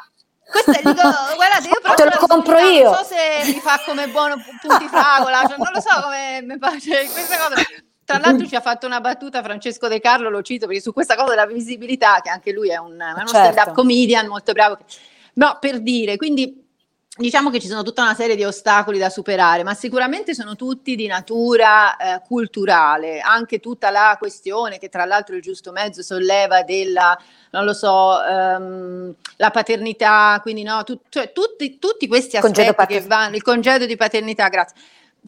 Questo 0.50 0.70
è, 0.70 0.76
dico, 0.76 1.02
guardate, 1.34 1.68
io 1.68 1.80
te 1.94 2.04
lo 2.04 2.26
compro 2.26 2.58
io. 2.58 2.84
Non 2.84 2.94
so 2.94 3.04
se 3.04 3.52
mi 3.52 3.60
fa 3.60 3.82
come 3.84 4.06
buono 4.08 4.36
punti 4.60 4.88
fragola, 4.88 5.40
cioè, 5.46 5.58
non 5.58 5.72
lo 5.74 5.80
so 5.80 6.00
come 6.02 6.40
mi 6.42 6.58
piace 6.58 7.06
questa 7.10 7.36
cosa 7.36 7.54
tra 8.08 8.18
l'altro 8.20 8.46
ci 8.46 8.56
ha 8.56 8.62
fatto 8.62 8.86
una 8.86 9.02
battuta 9.02 9.42
Francesco 9.42 9.86
De 9.86 10.00
Carlo, 10.00 10.30
lo 10.30 10.40
cito 10.40 10.64
perché 10.64 10.80
su 10.80 10.94
questa 10.94 11.14
cosa 11.14 11.28
della 11.28 11.44
visibilità, 11.44 12.20
che 12.22 12.30
anche 12.30 12.52
lui 12.52 12.70
è 12.70 12.78
un, 12.78 12.92
uno 12.92 13.26
certo. 13.26 13.52
stand-up 13.52 13.72
comedian 13.74 14.26
molto 14.26 14.52
bravo. 14.52 14.78
No, 15.34 15.58
per 15.60 15.82
dire, 15.82 16.16
quindi 16.16 16.64
diciamo 17.14 17.50
che 17.50 17.60
ci 17.60 17.66
sono 17.66 17.82
tutta 17.82 18.00
una 18.00 18.14
serie 18.14 18.34
di 18.34 18.44
ostacoli 18.44 18.96
da 18.96 19.10
superare, 19.10 19.62
ma 19.62 19.74
sicuramente 19.74 20.32
sono 20.32 20.56
tutti 20.56 20.96
di 20.96 21.06
natura 21.06 21.96
eh, 21.98 22.22
culturale, 22.26 23.20
anche 23.20 23.60
tutta 23.60 23.90
la 23.90 24.16
questione 24.18 24.78
che 24.78 24.88
tra 24.88 25.04
l'altro 25.04 25.36
il 25.36 25.42
giusto 25.42 25.70
mezzo 25.70 26.00
solleva 26.02 26.62
della, 26.62 27.14
non 27.50 27.66
lo 27.66 27.74
so, 27.74 28.24
ehm, 28.24 29.14
la 29.36 29.50
paternità, 29.50 30.38
quindi 30.40 30.62
no, 30.62 30.82
tu, 30.82 30.98
cioè, 31.10 31.32
tutti, 31.32 31.78
tutti 31.78 32.08
questi 32.08 32.38
aspetti 32.38 32.86
che 32.86 33.02
vanno, 33.02 33.36
il 33.36 33.42
congedo 33.42 33.84
di 33.84 33.96
paternità, 33.96 34.48
grazie 34.48 34.76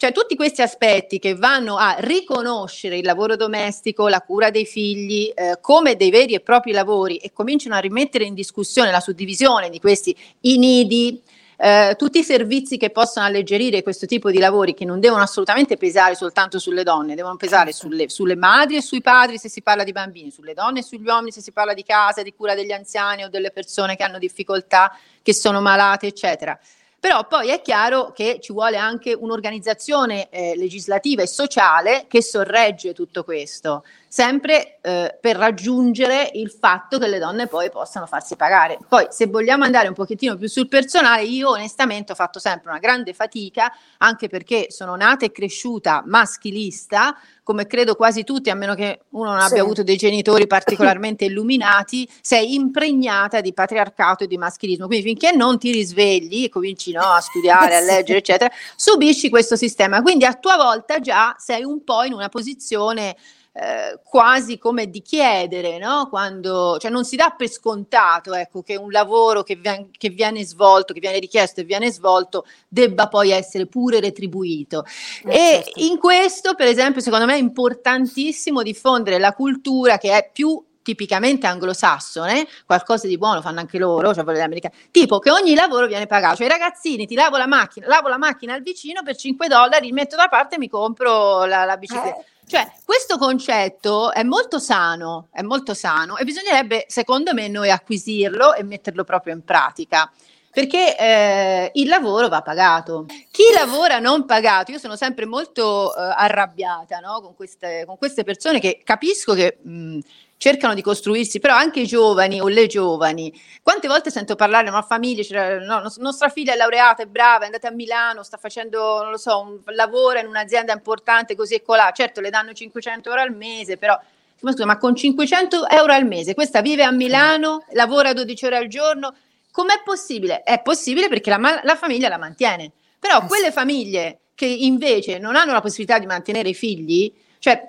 cioè 0.00 0.12
tutti 0.12 0.34
questi 0.34 0.62
aspetti 0.62 1.18
che 1.18 1.34
vanno 1.34 1.76
a 1.76 1.96
riconoscere 1.98 2.96
il 2.96 3.04
lavoro 3.04 3.36
domestico, 3.36 4.08
la 4.08 4.22
cura 4.22 4.48
dei 4.48 4.64
figli 4.64 5.30
eh, 5.34 5.58
come 5.60 5.94
dei 5.94 6.08
veri 6.08 6.32
e 6.32 6.40
propri 6.40 6.72
lavori 6.72 7.18
e 7.18 7.34
cominciano 7.34 7.74
a 7.74 7.80
rimettere 7.80 8.24
in 8.24 8.32
discussione 8.32 8.90
la 8.90 9.00
suddivisione 9.00 9.68
di 9.68 9.78
questi 9.78 10.16
i 10.40 10.56
nidi, 10.56 11.22
eh, 11.58 11.96
tutti 11.98 12.20
i 12.20 12.22
servizi 12.22 12.78
che 12.78 12.88
possono 12.88 13.26
alleggerire 13.26 13.82
questo 13.82 14.06
tipo 14.06 14.30
di 14.30 14.38
lavori 14.38 14.72
che 14.72 14.86
non 14.86 15.00
devono 15.00 15.20
assolutamente 15.20 15.76
pesare 15.76 16.14
soltanto 16.14 16.58
sulle 16.58 16.82
donne, 16.82 17.14
devono 17.14 17.36
pesare 17.36 17.70
certo. 17.70 17.88
sulle, 17.88 18.08
sulle, 18.08 18.36
madri 18.36 18.76
e 18.76 18.80
sui 18.80 19.02
padri 19.02 19.36
se 19.36 19.50
si 19.50 19.60
parla 19.60 19.84
di 19.84 19.92
bambini, 19.92 20.30
sulle 20.30 20.54
donne 20.54 20.78
e 20.78 20.82
sugli 20.82 21.06
uomini 21.06 21.30
se 21.30 21.42
si 21.42 21.52
parla 21.52 21.74
di 21.74 21.82
casa, 21.82 22.22
di 22.22 22.32
cura 22.32 22.54
degli 22.54 22.72
anziani 22.72 23.24
o 23.24 23.28
delle 23.28 23.50
persone 23.50 23.96
che 23.96 24.02
hanno 24.02 24.16
difficoltà, 24.18 24.96
che 25.20 25.34
sono 25.34 25.60
malate, 25.60 26.06
eccetera. 26.06 26.58
Però 27.00 27.26
poi 27.26 27.48
è 27.48 27.62
chiaro 27.62 28.12
che 28.12 28.40
ci 28.42 28.52
vuole 28.52 28.76
anche 28.76 29.14
un'organizzazione 29.14 30.28
eh, 30.28 30.54
legislativa 30.54 31.22
e 31.22 31.26
sociale 31.26 32.04
che 32.06 32.22
sorregge 32.22 32.92
tutto 32.92 33.24
questo, 33.24 33.84
sempre 34.12 34.80
eh, 34.80 35.16
per 35.20 35.36
raggiungere 35.36 36.32
il 36.34 36.50
fatto 36.50 36.98
che 36.98 37.06
le 37.06 37.20
donne 37.20 37.46
poi 37.46 37.70
possano 37.70 38.06
farsi 38.06 38.34
pagare. 38.34 38.76
Poi 38.88 39.06
se 39.08 39.28
vogliamo 39.28 39.62
andare 39.62 39.86
un 39.86 39.94
pochettino 39.94 40.36
più 40.36 40.48
sul 40.48 40.66
personale, 40.66 41.22
io 41.22 41.50
onestamente 41.50 42.10
ho 42.10 42.16
fatto 42.16 42.40
sempre 42.40 42.70
una 42.70 42.80
grande 42.80 43.14
fatica, 43.14 43.72
anche 43.98 44.28
perché 44.28 44.66
sono 44.70 44.96
nata 44.96 45.24
e 45.24 45.30
cresciuta 45.30 46.02
maschilista, 46.04 47.16
come 47.44 47.68
credo 47.68 47.94
quasi 47.94 48.24
tutti, 48.24 48.50
a 48.50 48.56
meno 48.56 48.74
che 48.74 49.02
uno 49.10 49.30
non 49.30 49.38
abbia 49.38 49.48
sì. 49.54 49.58
avuto 49.60 49.84
dei 49.84 49.96
genitori 49.96 50.46
particolarmente 50.48 51.26
illuminati, 51.26 52.08
sei 52.20 52.54
impregnata 52.54 53.40
di 53.40 53.52
patriarcato 53.52 54.24
e 54.24 54.26
di 54.26 54.38
maschilismo. 54.38 54.88
Quindi 54.88 55.06
finché 55.06 55.30
non 55.36 55.56
ti 55.56 55.70
risvegli 55.70 56.44
e 56.44 56.48
cominci 56.48 56.90
no, 56.90 57.02
a 57.02 57.20
studiare, 57.22 57.76
a 57.76 57.80
leggere, 57.80 58.18
eccetera, 58.18 58.52
subisci 58.74 59.30
questo 59.30 59.54
sistema. 59.54 60.02
Quindi 60.02 60.24
a 60.24 60.34
tua 60.34 60.56
volta 60.56 60.98
già 60.98 61.36
sei 61.38 61.62
un 61.62 61.84
po' 61.84 62.02
in 62.02 62.12
una 62.12 62.28
posizione 62.28 63.14
eh, 63.52 63.98
quasi 64.04 64.58
come 64.58 64.88
di 64.88 65.02
chiedere, 65.02 65.78
no? 65.78 66.06
Quando, 66.08 66.78
cioè 66.78 66.90
non 66.90 67.04
si 67.04 67.16
dà 67.16 67.34
per 67.36 67.48
scontato 67.48 68.32
ecco, 68.34 68.62
che 68.62 68.76
un 68.76 68.90
lavoro 68.90 69.42
che, 69.42 69.56
vien- 69.56 69.90
che, 69.90 70.10
viene 70.10 70.44
svolto, 70.44 70.92
che 70.92 71.00
viene 71.00 71.18
richiesto 71.18 71.60
e 71.60 71.64
viene 71.64 71.90
svolto, 71.90 72.46
debba 72.68 73.08
poi 73.08 73.30
essere 73.30 73.66
pure 73.66 73.98
retribuito. 73.98 74.84
Eh, 75.24 75.34
e 75.34 75.62
certo. 75.64 75.80
in 75.80 75.98
questo, 75.98 76.54
per 76.54 76.68
esempio, 76.68 77.00
secondo 77.00 77.26
me 77.26 77.34
è 77.34 77.38
importantissimo 77.38 78.62
diffondere 78.62 79.18
la 79.18 79.32
cultura 79.32 79.98
che 79.98 80.16
è 80.16 80.30
più 80.32 80.64
tipicamente 80.82 81.46
anglosassone, 81.46 82.46
qualcosa 82.64 83.06
di 83.06 83.18
buono 83.18 83.42
fanno 83.42 83.60
anche 83.60 83.78
loro, 83.78 84.14
cioè 84.14 84.24
gli 84.24 84.40
americani, 84.40 84.74
tipo 84.90 85.18
che 85.18 85.30
ogni 85.30 85.54
lavoro 85.54 85.86
viene 85.86 86.06
pagato, 86.06 86.36
cioè 86.36 86.46
i 86.46 86.50
ragazzini 86.50 87.06
ti 87.06 87.14
lavo 87.14 87.36
la 87.36 87.46
macchina, 87.46 87.86
lavo 87.86 88.08
la 88.08 88.16
macchina 88.16 88.54
al 88.54 88.62
vicino 88.62 89.02
per 89.02 89.16
5 89.16 89.46
dollari, 89.48 89.92
metto 89.92 90.16
da 90.16 90.28
parte 90.28 90.54
e 90.54 90.58
mi 90.58 90.68
compro 90.68 91.44
la, 91.44 91.64
la 91.64 91.76
bicicletta. 91.76 92.20
Eh. 92.20 92.24
Cioè, 92.50 92.68
questo 92.84 93.16
concetto 93.16 94.10
è 94.10 94.24
molto 94.24 94.58
sano, 94.58 95.28
è 95.30 95.40
molto 95.40 95.72
sano 95.72 96.16
e 96.16 96.24
bisognerebbe, 96.24 96.84
secondo 96.88 97.32
me, 97.32 97.46
noi 97.46 97.70
acquisirlo 97.70 98.54
e 98.54 98.64
metterlo 98.64 99.04
proprio 99.04 99.34
in 99.34 99.44
pratica 99.44 100.10
perché 100.52 100.98
eh, 100.98 101.70
il 101.74 101.86
lavoro 101.86 102.26
va 102.26 102.42
pagato. 102.42 103.06
Chi 103.30 103.44
lavora 103.54 104.00
non 104.00 104.26
pagato, 104.26 104.72
io 104.72 104.78
sono 104.78 104.96
sempre 104.96 105.26
molto 105.26 105.94
eh, 105.94 106.00
arrabbiata 106.00 106.98
no? 106.98 107.20
con, 107.20 107.36
queste, 107.36 107.84
con, 107.86 107.96
queste, 107.96 108.24
persone 108.24 108.58
che 108.58 108.80
capisco 108.82 109.32
che 109.32 109.58
mh, 109.62 109.98
cercano 110.40 110.72
di 110.72 110.80
costruirsi, 110.80 111.38
però 111.38 111.54
anche 111.54 111.80
i 111.80 111.86
giovani 111.86 112.40
o 112.40 112.48
le 112.48 112.66
giovani, 112.66 113.30
quante 113.62 113.88
volte 113.88 114.10
sento 114.10 114.36
parlare 114.36 114.64
di 114.64 114.70
una 114.70 114.80
famiglia, 114.80 115.22
cioè, 115.22 115.58
no, 115.58 115.82
nostra 115.98 116.30
figlia 116.30 116.54
è 116.54 116.56
laureata, 116.56 117.02
è 117.02 117.06
brava, 117.06 117.42
è 117.42 117.44
andata 117.44 117.68
a 117.68 117.72
Milano, 117.72 118.22
sta 118.22 118.38
facendo, 118.38 119.02
non 119.02 119.10
lo 119.10 119.18
so, 119.18 119.38
un 119.38 119.60
lavoro 119.74 120.18
in 120.18 120.26
un'azienda 120.26 120.72
importante 120.72 121.36
così 121.36 121.56
e 121.56 121.62
colà, 121.62 121.90
certo 121.94 122.22
le 122.22 122.30
danno 122.30 122.54
500 122.54 123.10
euro 123.10 123.20
al 123.20 123.36
mese, 123.36 123.76
però 123.76 124.00
ma 124.40 124.52
scusa, 124.52 124.64
ma 124.64 124.78
con 124.78 124.96
500 124.96 125.68
euro 125.68 125.92
al 125.92 126.06
mese 126.06 126.32
questa 126.32 126.62
vive 126.62 126.84
a 126.84 126.90
Milano, 126.90 127.66
lavora 127.72 128.14
12 128.14 128.46
ore 128.46 128.56
al 128.56 128.68
giorno, 128.68 129.14
com'è 129.50 129.82
possibile? 129.84 130.42
È 130.42 130.62
possibile 130.62 131.10
perché 131.10 131.28
la, 131.28 131.60
la 131.62 131.76
famiglia 131.76 132.08
la 132.08 132.16
mantiene, 132.16 132.72
però 132.98 133.20
eh 133.20 133.26
quelle 133.26 133.52
famiglie 133.52 134.20
che 134.34 134.46
invece 134.46 135.18
non 135.18 135.36
hanno 135.36 135.52
la 135.52 135.60
possibilità 135.60 135.98
di 135.98 136.06
mantenere 136.06 136.48
i 136.48 136.54
figli, 136.54 137.12
cioè 137.38 137.62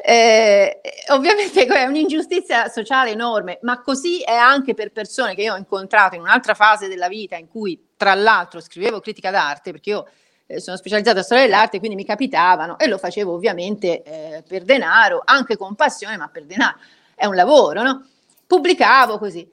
eh, 0.00 0.80
ovviamente 1.08 1.66
è 1.66 1.84
un'ingiustizia 1.84 2.68
sociale 2.68 3.10
enorme, 3.10 3.58
ma 3.62 3.82
così 3.82 4.22
è 4.22 4.32
anche 4.34 4.72
per 4.74 4.92
persone 4.92 5.34
che 5.34 5.42
io 5.42 5.54
ho 5.54 5.56
incontrato 5.56 6.14
in 6.14 6.20
un'altra 6.20 6.54
fase 6.54 6.86
della 6.86 7.08
vita 7.08 7.36
in 7.36 7.48
cui, 7.48 7.88
tra 7.96 8.14
l'altro, 8.14 8.60
scrivevo 8.60 9.00
critica 9.00 9.32
d'arte, 9.32 9.72
perché 9.72 9.90
io 9.90 10.08
eh, 10.46 10.60
sono 10.60 10.76
specializzata 10.76 11.18
in 11.18 11.24
storia 11.24 11.44
dell'arte, 11.44 11.80
quindi 11.80 11.96
mi 11.96 12.04
capitavano 12.04 12.78
e 12.78 12.86
lo 12.86 12.96
facevo 12.96 13.32
ovviamente 13.32 14.02
eh, 14.02 14.44
per 14.46 14.62
denaro, 14.62 15.20
anche 15.24 15.56
con 15.56 15.74
passione, 15.74 16.16
ma 16.16 16.28
per 16.28 16.44
denaro. 16.44 16.78
È 17.16 17.26
un 17.26 17.34
lavoro, 17.34 17.82
no? 17.82 18.06
Pubblicavo 18.46 19.18
così. 19.18 19.50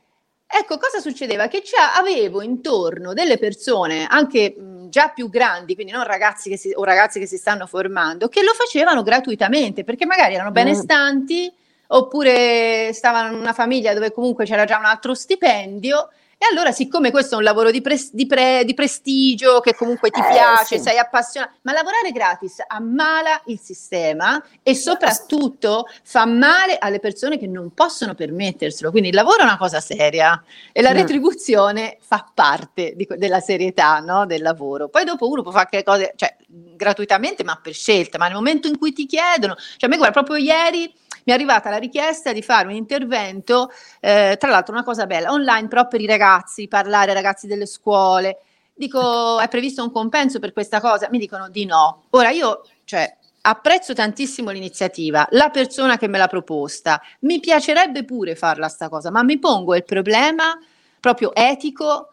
Ecco, 0.47 0.77
cosa 0.77 0.99
succedeva? 0.99 1.47
Che 1.47 1.63
avevo 1.97 2.43
intorno 2.43 3.13
delle 3.13 3.39
persone, 3.39 4.05
anche 4.05 4.53
già 4.89 5.10
più 5.10 5.30
grandi, 5.30 5.76
quindi 5.76 5.91
non 5.91 6.04
ragazzi 6.04 6.50
che 6.50 6.58
si, 6.58 6.71
o 6.74 6.84
ragazzi 6.84 7.19
che 7.19 7.28
si 7.28 7.38
stanno 7.38 7.67
formando, 7.67 8.28
che 8.28 8.41
lo 8.41 8.54
facevano 8.54 9.04
gratuitamente, 9.04 9.84
perché 9.84 10.06
magari 10.06 10.36
erano 10.36 10.52
benestanti, 10.52 11.52
mm. 11.52 11.86
oppure 11.88 12.91
stavano 12.93 13.34
in 13.34 13.39
una 13.39 13.54
famiglia 13.54 13.93
dove 13.93 14.12
comunque 14.12 14.45
c'era 14.45 14.65
già 14.65 14.78
un 14.78 14.86
altro 14.86 15.13
stipendio 15.13 16.10
e 16.38 16.45
allora, 16.52 16.74
siccome 16.74 17.12
questo 17.12 17.36
è 17.36 17.38
un 17.38 17.43
lavoro 17.43 17.71
di, 17.71 17.82
pres- 17.82 18.13
di, 18.13 18.28
pre- 18.28 18.63
di 18.65 18.74
prestigio, 18.74 19.62
che 19.62 19.74
comunque 19.74 20.10
ti 20.10 20.19
eh, 20.19 20.28
piace, 20.28 20.78
sì. 20.78 20.84
sei 20.84 20.98
appassionato, 20.98 21.54
ma 21.62 21.71
lavorare 21.71 22.12
gratis 22.12 22.58
ammala 22.67 23.41
il 23.45 23.60
sistema 23.60 24.43
e 24.62 24.76
soprattutto 24.76 25.88
fa 26.04 26.26
male 26.26 26.78
alle 26.78 27.00
persone 27.00 27.38
che 27.38 27.48
non 27.48 27.74
possono 27.74 28.15
permetterselo. 28.15 28.91
Quindi 28.91 29.10
il 29.10 29.15
lavoro 29.15 29.39
è 29.39 29.43
una 29.43 29.58
cosa 29.58 29.80
seria 29.80 30.43
e 30.74 30.82
la 30.82 30.91
mm. 30.91 30.95
retribuzione 30.95 31.98
fa 32.02 32.30
parte 32.34 32.93
di, 32.95 33.08
della 33.15 33.39
serietà 33.39 34.00
no? 34.00 34.26
del 34.26 34.41
lavoro. 34.41 34.89
Poi 34.89 35.06
dopo 35.06 35.30
uno 35.30 35.41
può 35.41 35.52
fare 35.52 35.67
che 35.69 35.84
cose, 35.84 36.13
cioè 36.17 36.36
gratuitamente, 36.75 37.43
ma 37.43 37.59
per 37.61 37.73
scelta, 37.73 38.17
ma 38.17 38.25
nel 38.25 38.35
momento 38.35 38.67
in 38.67 38.77
cui 38.77 38.93
ti 38.93 39.05
chiedono, 39.05 39.55
cioè 39.55 39.85
a 39.85 39.87
me 39.87 39.97
guarda, 39.97 40.21
proprio 40.21 40.37
ieri 40.37 40.93
mi 41.25 41.31
è 41.31 41.35
arrivata 41.35 41.69
la 41.69 41.77
richiesta 41.77 42.31
di 42.31 42.41
fare 42.41 42.67
un 42.67 42.73
intervento, 42.73 43.71
eh, 43.99 44.35
tra 44.39 44.49
l'altro 44.49 44.73
una 44.73 44.83
cosa 44.83 45.05
bella, 45.05 45.31
online 45.31 45.67
però 45.67 45.87
per 45.87 46.01
i 46.01 46.05
ragazzi, 46.05 46.67
parlare 46.67 47.09
ai 47.09 47.15
ragazzi 47.15 47.47
delle 47.47 47.65
scuole. 47.65 48.41
Dico, 48.73 49.39
è 49.39 49.47
previsto 49.47 49.83
un 49.83 49.91
compenso 49.91 50.39
per 50.39 50.53
questa 50.53 50.79
cosa? 50.79 51.07
Mi 51.09 51.17
dicono 51.17 51.49
di 51.49 51.65
no. 51.65 52.03
Ora 52.11 52.29
io, 52.29 52.67
cioè, 52.83 53.17
apprezzo 53.41 53.93
tantissimo 53.93 54.51
l'iniziativa, 54.51 55.27
la 55.31 55.49
persona 55.49 55.97
che 55.97 56.07
me 56.07 56.17
l'ha 56.17 56.27
proposta, 56.27 57.01
mi 57.21 57.39
piacerebbe 57.39 58.03
pure 58.03 58.35
farla 58.35 58.67
sta 58.67 58.89
cosa, 58.89 59.09
ma 59.11 59.23
mi 59.23 59.39
pongo 59.39 59.75
il 59.75 59.83
problema 59.83 60.57
proprio 60.99 61.33
etico 61.33 62.09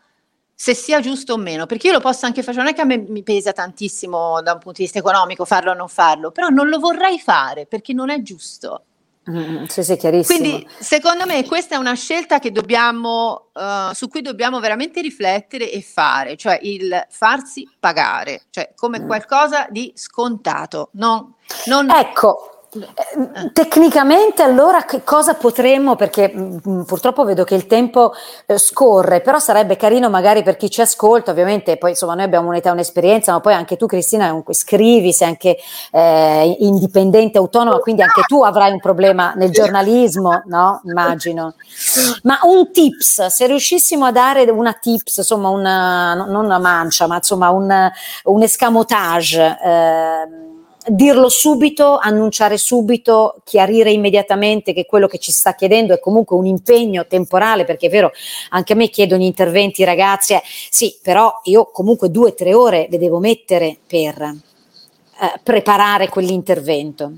se 0.63 0.75
sia 0.75 1.01
giusto 1.01 1.33
o 1.33 1.39
meno, 1.39 1.67
perché 1.67 1.89
io 1.89 1.95
lo 1.95 1.99
posso 1.99 2.25
anche 2.25 2.45
fare, 2.45 2.57
non 2.57 2.69
è 2.69 2.73
che 2.73 2.83
a 2.83 2.85
me 2.85 2.97
mi 2.97 3.25
pesa 3.25 3.51
tantissimo 3.51 4.41
da 4.43 4.53
un 4.53 4.61
punto 4.61 4.79
di 4.79 4.85
vista 4.85 5.01
economico 5.01 5.45
farlo 5.45 5.73
o 5.73 5.75
non 5.75 5.89
farlo, 5.89 6.31
però 6.31 6.51
non 6.51 6.69
lo 6.69 6.79
vorrei 6.79 7.19
fare 7.19 7.67
perché 7.67 7.93
non 7.93 8.11
è 8.11 8.23
giusto. 8.23 8.85
Mm, 9.29 9.65
sì, 9.65 9.83
sì, 9.83 9.97
chiarissimo. 9.97 10.39
Quindi, 10.39 10.69
secondo 10.79 11.27
me, 11.27 11.45
questa 11.47 11.75
è 11.75 11.79
una 11.79 11.95
scelta 11.95 12.39
dobbiamo, 12.53 13.49
uh, 13.53 13.93
su 13.93 14.07
cui 14.07 14.23
dobbiamo 14.23 14.61
veramente 14.61 15.01
riflettere 15.01 15.69
e 15.69 15.83
fare, 15.83 16.37
cioè 16.37 16.61
il 16.63 17.07
farsi 17.09 17.69
pagare, 17.81 18.43
cioè 18.51 18.73
come 18.77 19.01
mm. 19.01 19.07
qualcosa 19.07 19.67
di 19.69 19.91
scontato. 19.97 20.91
Non, 20.93 21.35
non... 21.67 21.91
Ecco, 21.91 22.62
eh, 22.75 23.51
tecnicamente 23.53 24.43
allora 24.43 24.85
che 24.85 25.05
cosa 25.05 25.35
potremmo, 25.35 25.95
perché 25.95 26.33
mh, 26.33 26.41
mm, 26.41 26.57
mm, 26.69 26.83
purtroppo 26.85 27.23
vedo 27.23 27.45
che 27.45 27.55
il 27.55 27.67
tempo 27.67 28.15
eh, 28.47 28.57
scorre, 28.57 29.21
però 29.21 29.39
sarebbe 29.39 29.77
carino 29.77 30.09
magari 30.09 30.43
per 30.43 30.57
chi 30.57 30.71
ci 30.71 30.81
ascolta, 30.81 31.33
ovviamente 31.33 31.77
poi 31.77 31.91
insomma 31.91 32.15
noi 32.15 32.25
abbiamo 32.25 32.49
un'età, 32.49 32.73
un'esperienza, 32.73 33.33
ma 33.33 33.41
poi 33.41 33.53
anche 33.53 33.77
tu 33.77 33.85
Cristina 33.85 34.29
comunque 34.29 34.55
scrivi, 34.55 35.13
sei 35.13 35.29
anche 35.29 35.59
eh, 35.91 36.57
indipendente, 36.61 37.37
autonoma, 37.37 37.79
quindi 37.79 38.01
anche 38.01 38.23
tu 38.27 38.43
avrai 38.43 38.73
un 38.73 38.81
problema 38.81 39.35
nel 39.35 39.51
giornalismo, 39.51 40.43
no? 40.47 40.81
Immagino. 40.85 41.55
Ma 42.23 42.39
un 42.45 42.73
tips, 42.73 43.27
se 43.27 43.47
riuscissimo 43.47 44.07
a 44.07 44.13
dare 44.13 44.51
una 44.51 44.73
tips, 44.73 45.19
insomma 45.19 45.51
una, 45.51 46.15
non 46.15 46.47
una 46.47 46.59
mancia, 46.59 47.07
ma 47.07 47.17
insomma 47.17 47.51
un, 47.51 47.91
un 48.25 48.43
escamotage. 48.43 49.59
Eh, 49.63 50.51
dirlo 50.87 51.29
subito, 51.29 51.99
annunciare 51.99 52.59
subito, 52.59 53.37
chiarire 53.45 53.91
immediatamente 53.91 54.73
che 54.73 54.87
quello 54.87 55.07
che 55.07 55.19
ci 55.19 55.33
sta 55.33 55.55
chiedendo 55.55 55.95
è 55.95 56.01
comunque 56.01 56.37
un 56.37 56.47
impegno 56.47 57.07
temporale, 57.07 57.65
perché 57.65 57.87
è 57.87 57.91
vero, 57.91 58.13
anche 58.51 58.73
a 58.73 58.77
me 58.77 58.89
chiedono 58.89 59.23
interventi 59.23 59.85
ragazzi, 59.85 60.35
eh, 60.35 60.43
sì, 60.45 60.99
però 61.03 61.41
io 61.45 61.71
comunque 61.71 62.11
due 62.11 62.31
o 62.31 62.35
tre 62.35 62.55
ore 62.55 62.89
le 62.91 62.99
devo 62.99 63.19
mettere 63.19 63.79
per 63.87 64.21
eh, 64.21 65.41
preparare 65.43 66.09
quell'intervento. 66.09 67.13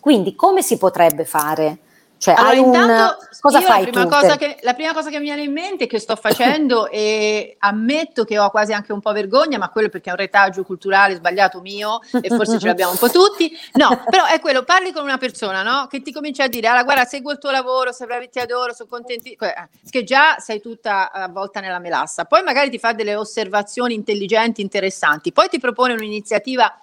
Quindi 0.00 0.34
come 0.34 0.62
si 0.62 0.76
potrebbe 0.76 1.24
fare? 1.24 1.78
Cioè, 2.16 2.34
allora, 2.34 2.50
hai 2.50 2.58
intanto, 2.58 3.16
un, 3.20 3.26
cosa 3.40 3.60
fai 3.60 3.84
la 3.84 3.90
prima, 3.90 4.06
cosa 4.06 4.36
che, 4.36 4.56
la 4.62 4.72
prima 4.72 4.92
cosa 4.94 5.10
che 5.10 5.18
mi 5.18 5.24
viene 5.24 5.42
in 5.42 5.52
mente 5.52 5.86
che 5.86 5.98
sto 5.98 6.16
facendo 6.16 6.88
e 6.90 7.56
ammetto 7.58 8.24
che 8.24 8.38
ho 8.38 8.48
quasi 8.50 8.72
anche 8.72 8.92
un 8.92 9.00
po' 9.00 9.12
vergogna, 9.12 9.58
ma 9.58 9.68
quello 9.68 9.88
perché 9.88 10.08
è 10.08 10.12
un 10.12 10.18
retaggio 10.18 10.62
culturale 10.64 11.16
sbagliato 11.16 11.60
mio 11.60 12.00
e 12.22 12.28
forse 12.28 12.58
ce 12.58 12.66
l'abbiamo 12.66 12.92
un 12.92 12.98
po' 12.98 13.10
tutti. 13.10 13.50
No, 13.74 14.02
però 14.08 14.24
è 14.24 14.40
quello, 14.40 14.62
parli 14.62 14.92
con 14.92 15.02
una 15.02 15.18
persona 15.18 15.62
no? 15.62 15.86
che 15.88 16.00
ti 16.00 16.12
comincia 16.12 16.44
a 16.44 16.48
dire, 16.48 16.68
allora 16.68 16.84
guarda, 16.84 17.04
seguo 17.04 17.32
il 17.32 17.38
tuo 17.38 17.50
lavoro, 17.50 17.92
sei 17.92 18.06
bravi, 18.06 18.30
ti 18.30 18.38
adoro, 18.38 18.72
sono 18.72 18.88
contenti, 18.88 19.32
eh, 19.32 19.68
che 19.90 20.04
già 20.04 20.38
sei 20.38 20.60
tutta 20.60 21.12
avvolta 21.12 21.60
nella 21.60 21.78
melassa. 21.78 22.24
Poi 22.24 22.42
magari 22.42 22.70
ti 22.70 22.78
fa 22.78 22.92
delle 22.92 23.14
osservazioni 23.14 23.92
intelligenti, 23.94 24.62
interessanti, 24.62 25.32
poi 25.32 25.48
ti 25.48 25.58
propone 25.58 25.92
un'iniziativa 25.92 26.78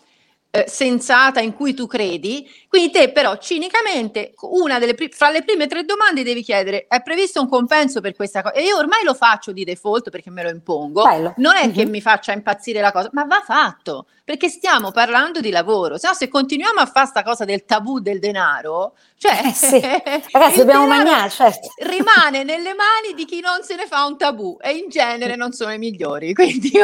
eh, 0.51 0.65
sensata 0.67 1.39
in 1.39 1.53
cui 1.53 1.73
tu 1.73 1.87
credi, 1.87 2.47
quindi 2.71 2.89
te 2.89 3.11
però 3.11 3.35
cinicamente 3.35 4.33
una 4.43 4.79
delle 4.79 4.93
pri- 4.93 5.11
fra 5.11 5.29
le 5.29 5.43
prime 5.43 5.67
tre 5.67 5.83
domande 5.83 6.23
devi 6.23 6.41
chiedere 6.41 6.85
è 6.87 7.01
previsto 7.01 7.41
un 7.41 7.49
compenso 7.49 7.99
per 7.99 8.15
questa 8.15 8.41
cosa 8.41 8.55
e 8.55 8.63
io 8.63 8.77
ormai 8.77 9.03
lo 9.03 9.13
faccio 9.13 9.51
di 9.51 9.65
default 9.65 10.09
perché 10.09 10.29
me 10.29 10.41
lo 10.41 10.49
impongo, 10.49 11.03
Bello. 11.03 11.33
non 11.35 11.57
è 11.57 11.65
mm-hmm. 11.65 11.75
che 11.75 11.85
mi 11.85 11.99
faccia 11.99 12.31
impazzire 12.31 12.79
la 12.79 12.93
cosa, 12.93 13.09
ma 13.11 13.25
va 13.25 13.41
fatto 13.45 14.05
perché 14.23 14.47
stiamo 14.47 14.91
parlando 14.91 15.41
di 15.41 15.49
lavoro, 15.49 15.97
se 15.97 16.07
no 16.07 16.13
se 16.13 16.29
continuiamo 16.29 16.79
a 16.79 16.85
fare 16.85 17.09
questa 17.11 17.23
cosa 17.23 17.43
del 17.43 17.65
tabù 17.65 17.99
del 17.99 18.19
denaro, 18.19 18.93
cioè 19.17 19.47
eh 19.47 19.51
sì. 19.51 19.81
ragazzi 20.31 20.59
dobbiamo 20.59 20.87
mangiare, 20.87 21.29
certo. 21.29 21.67
rimane 21.79 22.45
nelle 22.45 22.73
mani 22.73 23.13
di 23.13 23.25
chi 23.25 23.41
non 23.41 23.61
se 23.63 23.75
ne 23.75 23.87
fa 23.87 24.05
un 24.05 24.17
tabù 24.17 24.57
e 24.61 24.77
in 24.77 24.87
genere 24.87 25.35
non 25.35 25.51
sono 25.51 25.73
i 25.73 25.77
migliori, 25.77 26.33
quindi, 26.35 26.69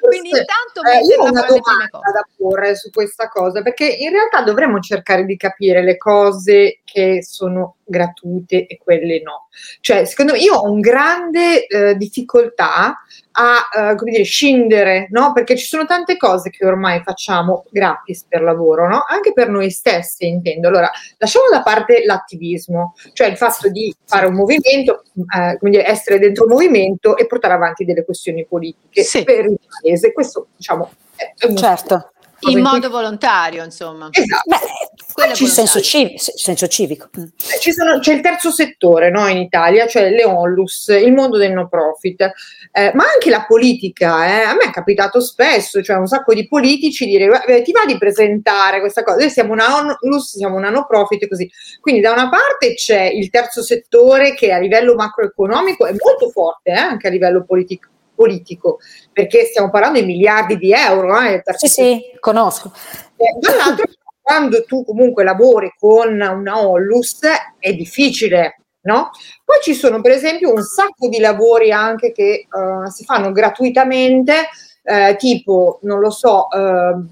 quindi 0.00 0.30
intanto 0.30 0.82
eh, 0.82 1.04
io 1.04 1.20
ho 1.20 1.28
una 1.28 1.42
domanda 1.42 2.10
da 2.12 2.26
porre 2.36 2.74
su 2.74 2.90
questa 2.90 3.28
cosa, 3.28 3.62
perché 3.62 3.84
in 4.08 4.14
realtà 4.14 4.42
dovremmo 4.42 4.80
cercare 4.80 5.24
di 5.24 5.36
capire 5.36 5.82
le 5.82 5.96
cose 5.96 6.80
che 6.84 7.22
sono 7.22 7.76
gratuite 7.84 8.66
e 8.66 8.78
quelle 8.82 9.22
no. 9.22 9.48
Cioè, 9.80 10.04
secondo 10.04 10.32
me 10.32 10.38
io 10.38 10.54
ho 10.54 10.70
un 10.70 10.80
grande 10.80 11.66
eh, 11.66 11.96
difficoltà 11.96 12.98
a 13.32 13.92
uh, 13.92 13.94
come 13.94 14.10
dire, 14.10 14.24
scindere, 14.24 15.06
no? 15.10 15.32
Perché 15.32 15.56
ci 15.56 15.66
sono 15.66 15.86
tante 15.86 16.16
cose 16.16 16.50
che 16.50 16.66
ormai 16.66 17.02
facciamo 17.04 17.64
gratis 17.70 18.24
per 18.28 18.42
lavoro, 18.42 18.88
no? 18.88 19.04
Anche 19.06 19.32
per 19.32 19.48
noi 19.48 19.70
stessi, 19.70 20.26
intendo. 20.26 20.68
Allora, 20.68 20.90
lasciamo 21.18 21.46
da 21.50 21.62
parte 21.62 22.04
l'attivismo, 22.04 22.94
cioè 23.12 23.28
il 23.28 23.36
fatto 23.36 23.68
di 23.68 23.94
fare 24.04 24.26
un 24.26 24.34
movimento, 24.34 25.04
eh, 25.36 25.56
come 25.58 25.70
dire, 25.70 25.86
essere 25.86 26.18
dentro 26.18 26.44
un 26.44 26.50
movimento 26.50 27.16
e 27.16 27.26
portare 27.26 27.54
avanti 27.54 27.84
delle 27.84 28.04
questioni 28.04 28.44
politiche 28.44 29.02
sì. 29.02 29.22
per 29.22 29.44
il 29.44 29.58
paese. 29.80 30.12
Questo, 30.12 30.48
diciamo, 30.56 30.90
è, 31.14 31.32
è 31.36 31.54
certo 31.54 32.10
in 32.40 32.60
modo 32.60 32.88
volontario, 32.88 33.64
insomma. 33.64 34.08
Esatto. 34.10 34.48
Beh, 34.48 35.32
c'è 35.32 35.46
senso, 35.46 35.80
civico. 35.80 36.16
senso 36.18 36.68
civico. 36.68 37.08
Mm. 37.18 37.24
Sono, 37.72 37.98
c'è 37.98 38.14
il 38.14 38.20
terzo 38.20 38.50
settore 38.50 39.10
no, 39.10 39.26
in 39.26 39.38
Italia, 39.38 39.86
cioè 39.86 40.10
le 40.10 40.24
onlus, 40.24 40.88
il 40.88 41.12
mondo 41.12 41.38
del 41.38 41.52
no 41.52 41.68
profit, 41.68 42.30
eh, 42.72 42.92
ma 42.94 43.04
anche 43.12 43.30
la 43.30 43.44
politica. 43.46 44.26
Eh. 44.26 44.42
A 44.42 44.54
me 44.54 44.64
è 44.68 44.70
capitato 44.70 45.20
spesso, 45.20 45.82
cioè 45.82 45.96
un 45.96 46.06
sacco 46.06 46.34
di 46.34 46.46
politici 46.46 47.06
dire 47.06 47.28
ti 47.64 47.72
va 47.72 47.84
di 47.84 47.98
presentare 47.98 48.80
questa 48.80 49.02
cosa, 49.02 49.18
noi 49.18 49.30
siamo 49.30 49.52
una 49.52 49.76
onlus, 49.76 50.36
siamo 50.36 50.56
una 50.56 50.70
no 50.70 50.86
profit 50.86 51.24
e 51.24 51.28
così. 51.28 51.50
Quindi 51.80 52.00
da 52.00 52.12
una 52.12 52.28
parte 52.28 52.74
c'è 52.74 53.02
il 53.02 53.28
terzo 53.30 53.62
settore 53.62 54.34
che 54.34 54.52
a 54.52 54.58
livello 54.58 54.94
macroeconomico 54.94 55.86
è 55.86 55.94
molto 55.98 56.30
forte, 56.30 56.70
eh, 56.70 56.76
anche 56.76 57.08
a 57.08 57.10
livello 57.10 57.44
politico 57.44 57.88
politico, 58.18 58.78
perché 59.12 59.44
stiamo 59.44 59.70
parlando 59.70 60.00
di 60.00 60.06
miliardi 60.06 60.56
di 60.56 60.72
euro. 60.72 61.20
Eh, 61.20 61.40
sì, 61.56 61.68
sì, 61.68 62.00
conosco. 62.18 62.72
Eh, 63.16 63.38
dall'altro, 63.38 63.84
quando 64.20 64.64
tu 64.64 64.84
comunque 64.84 65.22
lavori 65.22 65.72
con 65.78 66.20
una 66.20 66.66
Onlus 66.66 67.20
è 67.58 67.72
difficile, 67.72 68.62
no? 68.82 69.10
Poi 69.44 69.58
ci 69.62 69.72
sono 69.72 70.00
per 70.00 70.10
esempio 70.10 70.52
un 70.52 70.62
sacco 70.62 71.08
di 71.08 71.20
lavori 71.20 71.70
anche 71.70 72.10
che 72.10 72.46
uh, 72.50 72.90
si 72.90 73.04
fanno 73.04 73.30
gratuitamente, 73.30 74.48
eh, 74.82 75.14
tipo, 75.16 75.78
non 75.82 76.00
lo 76.00 76.10
so, 76.10 76.48
uh, 76.50 77.06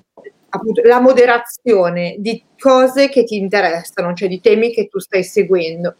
appunto, 0.48 0.82
la 0.82 1.00
moderazione 1.00 2.16
di 2.18 2.42
cose 2.58 3.08
che 3.08 3.22
ti 3.24 3.36
interessano, 3.36 4.12
cioè 4.12 4.28
di 4.28 4.40
temi 4.40 4.72
che 4.72 4.88
tu 4.88 4.98
stai 4.98 5.22
seguendo 5.22 5.94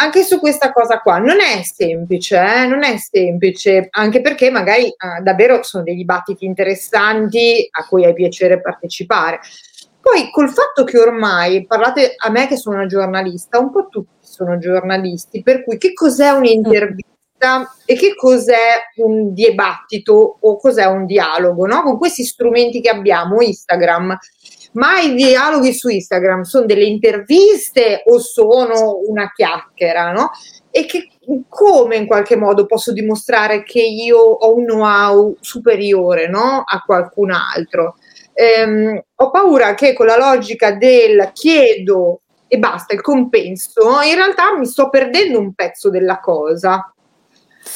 anche 0.00 0.22
su 0.22 0.38
questa 0.38 0.72
cosa 0.72 1.00
qua 1.00 1.18
non 1.18 1.40
è 1.40 1.62
semplice, 1.62 2.36
eh? 2.36 2.66
non 2.66 2.84
è 2.84 2.96
semplice, 2.98 3.88
anche 3.90 4.20
perché 4.20 4.50
magari 4.50 4.86
eh, 4.86 5.20
davvero 5.22 5.62
sono 5.62 5.82
dei 5.82 5.96
dibattiti 5.96 6.44
interessanti 6.44 7.68
a 7.70 7.86
cui 7.86 8.04
hai 8.04 8.14
piacere 8.14 8.60
partecipare. 8.60 9.40
Poi 10.00 10.30
col 10.30 10.50
fatto 10.50 10.84
che 10.84 10.98
ormai 10.98 11.66
parlate 11.66 12.14
a 12.16 12.30
me 12.30 12.46
che 12.46 12.56
sono 12.56 12.76
una 12.76 12.86
giornalista, 12.86 13.58
un 13.58 13.70
po' 13.70 13.88
tutti 13.88 14.16
sono 14.20 14.58
giornalisti, 14.58 15.42
per 15.42 15.64
cui 15.64 15.78
che 15.78 15.92
cos'è 15.92 16.30
un'intervista 16.30 17.76
e 17.84 17.94
che 17.94 18.14
cos'è 18.14 18.82
un 18.96 19.32
dibattito 19.34 20.38
o 20.40 20.56
cos'è 20.58 20.84
un 20.84 21.06
dialogo, 21.06 21.66
no? 21.66 21.82
Con 21.82 21.98
questi 21.98 22.24
strumenti 22.24 22.80
che 22.80 22.88
abbiamo, 22.88 23.40
Instagram, 23.40 24.16
ma 24.72 25.00
i 25.00 25.14
dialoghi 25.14 25.72
su 25.72 25.88
Instagram 25.88 26.42
sono 26.42 26.66
delle 26.66 26.84
interviste 26.84 28.02
o 28.06 28.18
sono 28.18 29.00
una 29.06 29.32
chiacchiera, 29.34 30.12
no? 30.12 30.30
E 30.70 30.86
che 30.86 31.08
come 31.48 31.96
in 31.96 32.06
qualche 32.06 32.36
modo 32.36 32.66
posso 32.66 32.92
dimostrare 32.92 33.62
che 33.62 33.80
io 33.80 34.18
ho 34.18 34.54
un 34.54 34.64
know-how 34.64 35.36
superiore 35.40 36.28
no? 36.28 36.62
a 36.64 36.82
qualcun 36.84 37.30
altro? 37.30 37.96
Ehm, 38.32 39.02
ho 39.16 39.30
paura 39.30 39.74
che 39.74 39.94
con 39.94 40.06
la 40.06 40.16
logica 40.16 40.72
del 40.72 41.30
chiedo 41.32 42.20
e 42.46 42.58
basta 42.58 42.94
il 42.94 43.02
compenso, 43.02 44.00
in 44.00 44.14
realtà 44.14 44.56
mi 44.56 44.64
sto 44.64 44.88
perdendo 44.88 45.38
un 45.38 45.52
pezzo 45.54 45.90
della 45.90 46.18
cosa. 46.18 46.92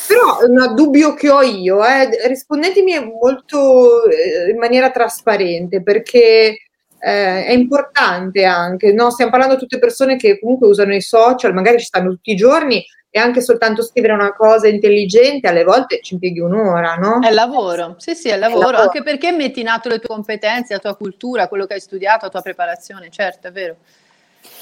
Però 0.06 0.38
un 0.46 0.74
dubbio 0.74 1.12
che 1.12 1.30
ho 1.30 1.42
io, 1.42 1.84
eh, 1.84 2.26
rispondetemi 2.26 3.12
molto 3.20 4.04
eh, 4.06 4.50
in 4.50 4.56
maniera 4.56 4.90
trasparente, 4.90 5.82
perché 5.82 6.56
eh, 7.04 7.46
è 7.46 7.52
importante 7.52 8.44
anche, 8.44 8.92
no? 8.92 9.10
stiamo 9.10 9.32
parlando 9.32 9.54
di 9.54 9.60
tutte 9.60 9.80
persone 9.80 10.16
che 10.16 10.38
comunque 10.38 10.68
usano 10.68 10.94
i 10.94 11.00
social, 11.00 11.52
magari 11.52 11.78
ci 11.80 11.86
stanno 11.86 12.10
tutti 12.10 12.30
i 12.30 12.36
giorni 12.36 12.84
e 13.10 13.18
anche 13.18 13.40
soltanto 13.40 13.82
scrivere 13.82 14.14
una 14.14 14.32
cosa 14.32 14.68
intelligente 14.68 15.48
alle 15.48 15.64
volte 15.64 16.00
ci 16.00 16.14
impieghi 16.14 16.38
un'ora, 16.38 16.94
no? 16.94 17.18
È 17.20 17.30
lavoro, 17.30 17.96
sì 17.98 18.14
sì, 18.14 18.28
è 18.28 18.38
lavoro, 18.38 18.60
è 18.60 18.70
lavoro. 18.70 18.82
anche 18.84 19.02
perché 19.02 19.32
metti 19.32 19.60
in 19.60 19.68
atto 19.68 19.88
le 19.88 19.98
tue 19.98 20.08
competenze, 20.08 20.72
la 20.74 20.78
tua 20.78 20.96
cultura, 20.96 21.48
quello 21.48 21.66
che 21.66 21.74
hai 21.74 21.80
studiato, 21.80 22.24
la 22.24 22.30
tua 22.30 22.40
preparazione, 22.40 23.10
certo, 23.10 23.48
è 23.48 23.52
vero. 23.52 23.76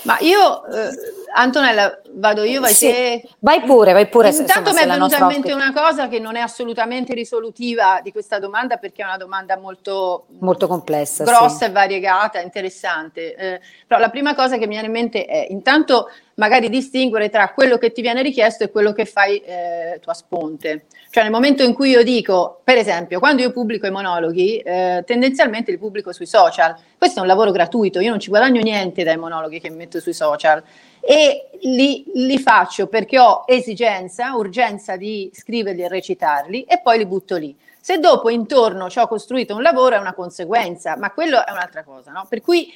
Ma 0.02 0.16
io, 0.20 0.64
eh, 0.66 0.90
Antonella, 1.34 2.00
vado 2.12 2.42
io, 2.42 2.60
vai 2.60 2.72
sì, 2.72 2.86
te. 2.86 3.28
Vai 3.40 3.62
pure, 3.62 3.92
vai 3.92 4.08
pure. 4.08 4.30
Intanto 4.30 4.72
mi 4.72 4.80
è 4.80 4.86
venuta 4.86 5.18
in 5.18 5.26
mente 5.26 5.52
una 5.52 5.72
cosa 5.72 6.08
che 6.08 6.18
non 6.18 6.36
è 6.36 6.40
assolutamente 6.40 7.12
risolutiva 7.12 8.00
di 8.02 8.10
questa 8.10 8.38
domanda 8.38 8.76
perché 8.76 9.02
è 9.02 9.04
una 9.04 9.16
domanda 9.18 9.58
molto, 9.58 10.26
molto 10.38 10.66
complessa, 10.66 11.24
grossa 11.24 11.48
sì. 11.48 11.64
e 11.64 11.70
variegata, 11.70 12.40
interessante. 12.40 13.34
Eh, 13.34 13.60
però 13.86 14.00
la 14.00 14.10
prima 14.10 14.34
cosa 14.34 14.56
che 14.56 14.66
mi 14.66 14.72
viene 14.72 14.86
in 14.86 14.92
mente 14.92 15.24
è 15.26 15.46
intanto 15.50 16.08
magari 16.40 16.70
distinguere 16.70 17.28
tra 17.28 17.50
quello 17.50 17.76
che 17.76 17.92
ti 17.92 18.00
viene 18.00 18.22
richiesto 18.22 18.64
e 18.64 18.70
quello 18.70 18.94
che 18.94 19.04
fai 19.04 19.40
eh, 19.40 20.00
tu 20.02 20.10
sponte. 20.12 20.86
Cioè 21.10 21.22
nel 21.22 21.32
momento 21.32 21.62
in 21.62 21.74
cui 21.74 21.90
io 21.90 22.02
dico, 22.02 22.62
per 22.64 22.78
esempio, 22.78 23.18
quando 23.18 23.42
io 23.42 23.52
pubblico 23.52 23.86
i 23.86 23.90
monologhi, 23.90 24.56
eh, 24.56 25.04
tendenzialmente 25.06 25.70
li 25.70 25.76
pubblico 25.76 26.14
sui 26.14 26.24
social. 26.24 26.74
Questo 26.96 27.18
è 27.18 27.20
un 27.20 27.28
lavoro 27.28 27.50
gratuito, 27.50 28.00
io 28.00 28.08
non 28.08 28.18
ci 28.20 28.30
guadagno 28.30 28.62
niente 28.62 29.04
dai 29.04 29.18
monologhi 29.18 29.60
che 29.60 29.68
metto 29.68 30.00
sui 30.00 30.14
social 30.14 30.62
e 31.00 31.50
li, 31.60 32.04
li 32.14 32.38
faccio 32.38 32.86
perché 32.86 33.18
ho 33.18 33.44
esigenza, 33.46 34.34
urgenza 34.34 34.96
di 34.96 35.30
scriverli 35.34 35.82
e 35.82 35.88
recitarli 35.88 36.62
e 36.62 36.80
poi 36.82 36.98
li 36.98 37.06
butto 37.06 37.36
lì. 37.36 37.54
Se 37.82 37.98
dopo 37.98 38.30
intorno 38.30 38.88
ci 38.88 38.98
ho 38.98 39.06
costruito 39.06 39.54
un 39.54 39.62
lavoro 39.62 39.96
è 39.96 39.98
una 39.98 40.14
conseguenza, 40.14 40.96
ma 40.96 41.10
quello 41.12 41.44
è 41.44 41.50
un'altra 41.50 41.84
cosa, 41.84 42.10
no? 42.12 42.26
Per 42.28 42.40
cui 42.40 42.72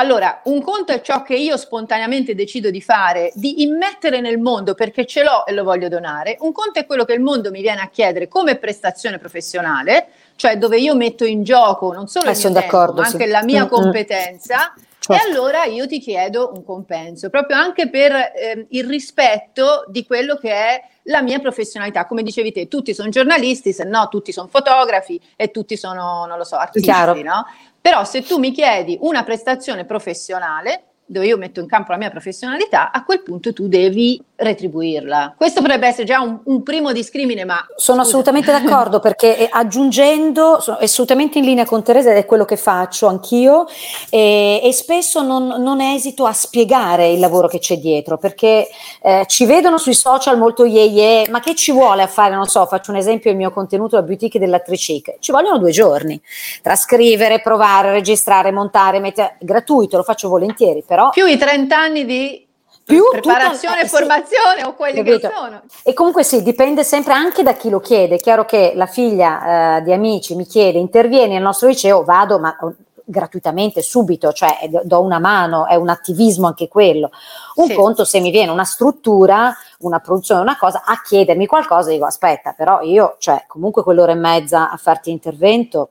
allora, 0.00 0.40
un 0.44 0.62
conto 0.62 0.92
è 0.92 1.02
ciò 1.02 1.22
che 1.22 1.34
io 1.34 1.58
spontaneamente 1.58 2.34
decido 2.34 2.70
di 2.70 2.80
fare, 2.80 3.32
di 3.34 3.62
immettere 3.62 4.22
nel 4.22 4.38
mondo 4.38 4.72
perché 4.72 5.04
ce 5.04 5.22
l'ho 5.22 5.44
e 5.44 5.52
lo 5.52 5.62
voglio 5.62 5.88
donare. 5.88 6.36
Un 6.40 6.52
conto 6.52 6.78
è 6.78 6.86
quello 6.86 7.04
che 7.04 7.12
il 7.12 7.20
mondo 7.20 7.50
mi 7.50 7.60
viene 7.60 7.82
a 7.82 7.88
chiedere 7.88 8.26
come 8.26 8.56
prestazione 8.56 9.18
professionale, 9.18 10.08
cioè 10.36 10.56
dove 10.56 10.78
io 10.78 10.94
metto 10.94 11.26
in 11.26 11.42
gioco 11.42 11.92
non 11.92 12.08
solo 12.08 12.30
eh, 12.30 12.32
il 12.32 12.38
mio 12.38 12.52
tempo, 12.52 12.92
ma 12.94 13.04
anche 13.04 13.24
sì. 13.24 13.30
la 13.30 13.42
mia 13.42 13.60
mm-hmm. 13.60 13.68
competenza. 13.68 14.74
Certo. 15.02 15.26
E 15.26 15.30
allora 15.30 15.64
io 15.64 15.86
ti 15.86 15.98
chiedo 15.98 16.52
un 16.54 16.62
compenso, 16.62 17.30
proprio 17.30 17.56
anche 17.56 17.88
per 17.88 18.12
eh, 18.12 18.66
il 18.70 18.86
rispetto 18.86 19.84
di 19.88 20.04
quello 20.04 20.36
che 20.36 20.50
è 20.50 20.82
la 21.04 21.22
mia 21.22 21.38
professionalità. 21.38 22.06
Come 22.06 22.22
dicevi 22.22 22.52
te, 22.52 22.68
tutti 22.68 22.94
sono 22.94 23.08
giornalisti, 23.08 23.72
se 23.72 23.84
no 23.84 24.08
tutti 24.08 24.30
sono 24.30 24.48
fotografi 24.48 25.20
e 25.36 25.50
tutti 25.50 25.76
sono, 25.76 26.26
non 26.26 26.36
lo 26.36 26.44
so, 26.44 26.56
artisti, 26.56 26.90
no? 27.22 27.46
Però 27.80 28.04
se 28.04 28.22
tu 28.22 28.38
mi 28.38 28.52
chiedi 28.52 28.98
una 29.00 29.24
prestazione 29.24 29.84
professionale, 29.84 30.84
dove 31.06 31.26
io 31.26 31.36
metto 31.36 31.60
in 31.60 31.66
campo 31.66 31.92
la 31.92 31.98
mia 31.98 32.10
professionalità, 32.10 32.92
a 32.92 33.04
quel 33.04 33.22
punto 33.22 33.52
tu 33.52 33.68
devi 33.68 34.22
retribuirla. 34.40 35.34
Questo 35.36 35.60
potrebbe 35.60 35.86
essere 35.86 36.04
già 36.04 36.20
un, 36.20 36.40
un 36.44 36.62
primo 36.62 36.92
discrimine, 36.92 37.44
ma... 37.44 37.64
Sono 37.76 37.98
scusa. 37.98 38.08
assolutamente 38.08 38.50
d'accordo 38.50 38.98
perché 39.00 39.36
eh, 39.36 39.48
aggiungendo, 39.50 40.60
sono 40.60 40.78
assolutamente 40.80 41.38
in 41.38 41.44
linea 41.44 41.64
con 41.64 41.82
Teresa 41.82 42.10
ed 42.10 42.16
è 42.16 42.26
quello 42.26 42.44
che 42.44 42.56
faccio 42.56 43.06
anch'io 43.06 43.66
e, 44.08 44.60
e 44.62 44.72
spesso 44.72 45.22
non, 45.22 45.46
non, 45.46 45.80
esito 45.80 46.26
a 46.26 46.32
spiegare 46.32 47.10
il 47.10 47.20
lavoro 47.20 47.48
che 47.48 47.58
c'è 47.58 47.78
dietro 47.78 48.18
perché 48.18 48.68
eh, 49.02 49.24
ci 49.26 49.44
vedono 49.44 49.78
sui 49.78 49.94
social 49.94 50.38
molto 50.38 50.64
ye 50.64 50.84
ye, 50.84 51.28
ma 51.30 51.40
che 51.40 51.54
ci 51.54 51.72
vuole 51.72 52.02
a 52.02 52.06
fare? 52.06 52.34
Non 52.34 52.46
so, 52.46 52.64
faccio 52.66 52.90
un 52.90 52.96
esempio, 52.96 53.30
il 53.30 53.36
mio 53.36 53.50
contenuto, 53.50 53.96
la 53.96 54.02
boutique 54.02 54.40
dell'attrice, 54.40 54.78
ci 55.20 55.32
vogliono 55.32 55.58
due 55.58 55.70
giorni, 55.70 56.20
trascrivere, 56.62 57.40
provare, 57.40 57.90
registrare, 57.92 58.50
montare, 58.50 59.00
mettere, 59.00 59.36
gratuito, 59.40 59.96
lo 59.96 60.02
faccio 60.02 60.28
volentieri, 60.28 60.82
però... 60.86 61.10
Più 61.10 61.26
i 61.26 61.36
30 61.36 61.76
anni 61.76 62.04
di 62.04 62.48
più 62.90 63.04
preparazione 63.10 63.82
e 63.82 63.88
formazione 63.88 64.60
sì, 64.60 64.66
o 64.66 64.74
quelli 64.74 65.02
capito. 65.02 65.28
che 65.28 65.34
sono. 65.34 65.62
E 65.82 65.92
comunque 65.94 66.22
sì, 66.22 66.42
dipende 66.42 66.84
sempre 66.84 67.12
anche 67.12 67.42
da 67.42 67.54
chi 67.54 67.70
lo 67.70 67.80
chiede. 67.80 68.16
È 68.16 68.20
chiaro 68.20 68.44
che 68.44 68.72
la 68.74 68.86
figlia 68.86 69.78
eh, 69.78 69.82
di 69.82 69.92
amici 69.92 70.34
mi 70.34 70.46
chiede, 70.46 70.78
intervieni 70.78 71.36
al 71.36 71.42
nostro 71.42 71.68
liceo, 71.68 72.04
vado, 72.04 72.38
ma 72.38 72.56
oh, 72.60 72.74
gratuitamente, 73.10 73.82
subito, 73.82 74.32
cioè 74.32 74.56
do 74.84 75.00
una 75.02 75.18
mano, 75.18 75.66
è 75.66 75.74
un 75.74 75.88
attivismo 75.88 76.46
anche 76.46 76.68
quello. 76.68 77.10
Un 77.56 77.66
sì. 77.66 77.74
conto 77.74 78.04
se 78.04 78.20
mi 78.20 78.30
viene 78.30 78.52
una 78.52 78.64
struttura, 78.64 79.54
una 79.80 79.98
produzione, 79.98 80.40
una 80.40 80.56
cosa, 80.56 80.82
a 80.84 81.00
chiedermi 81.02 81.46
qualcosa, 81.46 81.90
dico 81.90 82.06
aspetta, 82.06 82.52
però 82.52 82.80
io, 82.82 83.16
cioè 83.18 83.44
comunque 83.46 83.82
quell'ora 83.82 84.12
e 84.12 84.16
mezza 84.16 84.70
a 84.70 84.76
farti 84.76 85.10
intervento, 85.10 85.90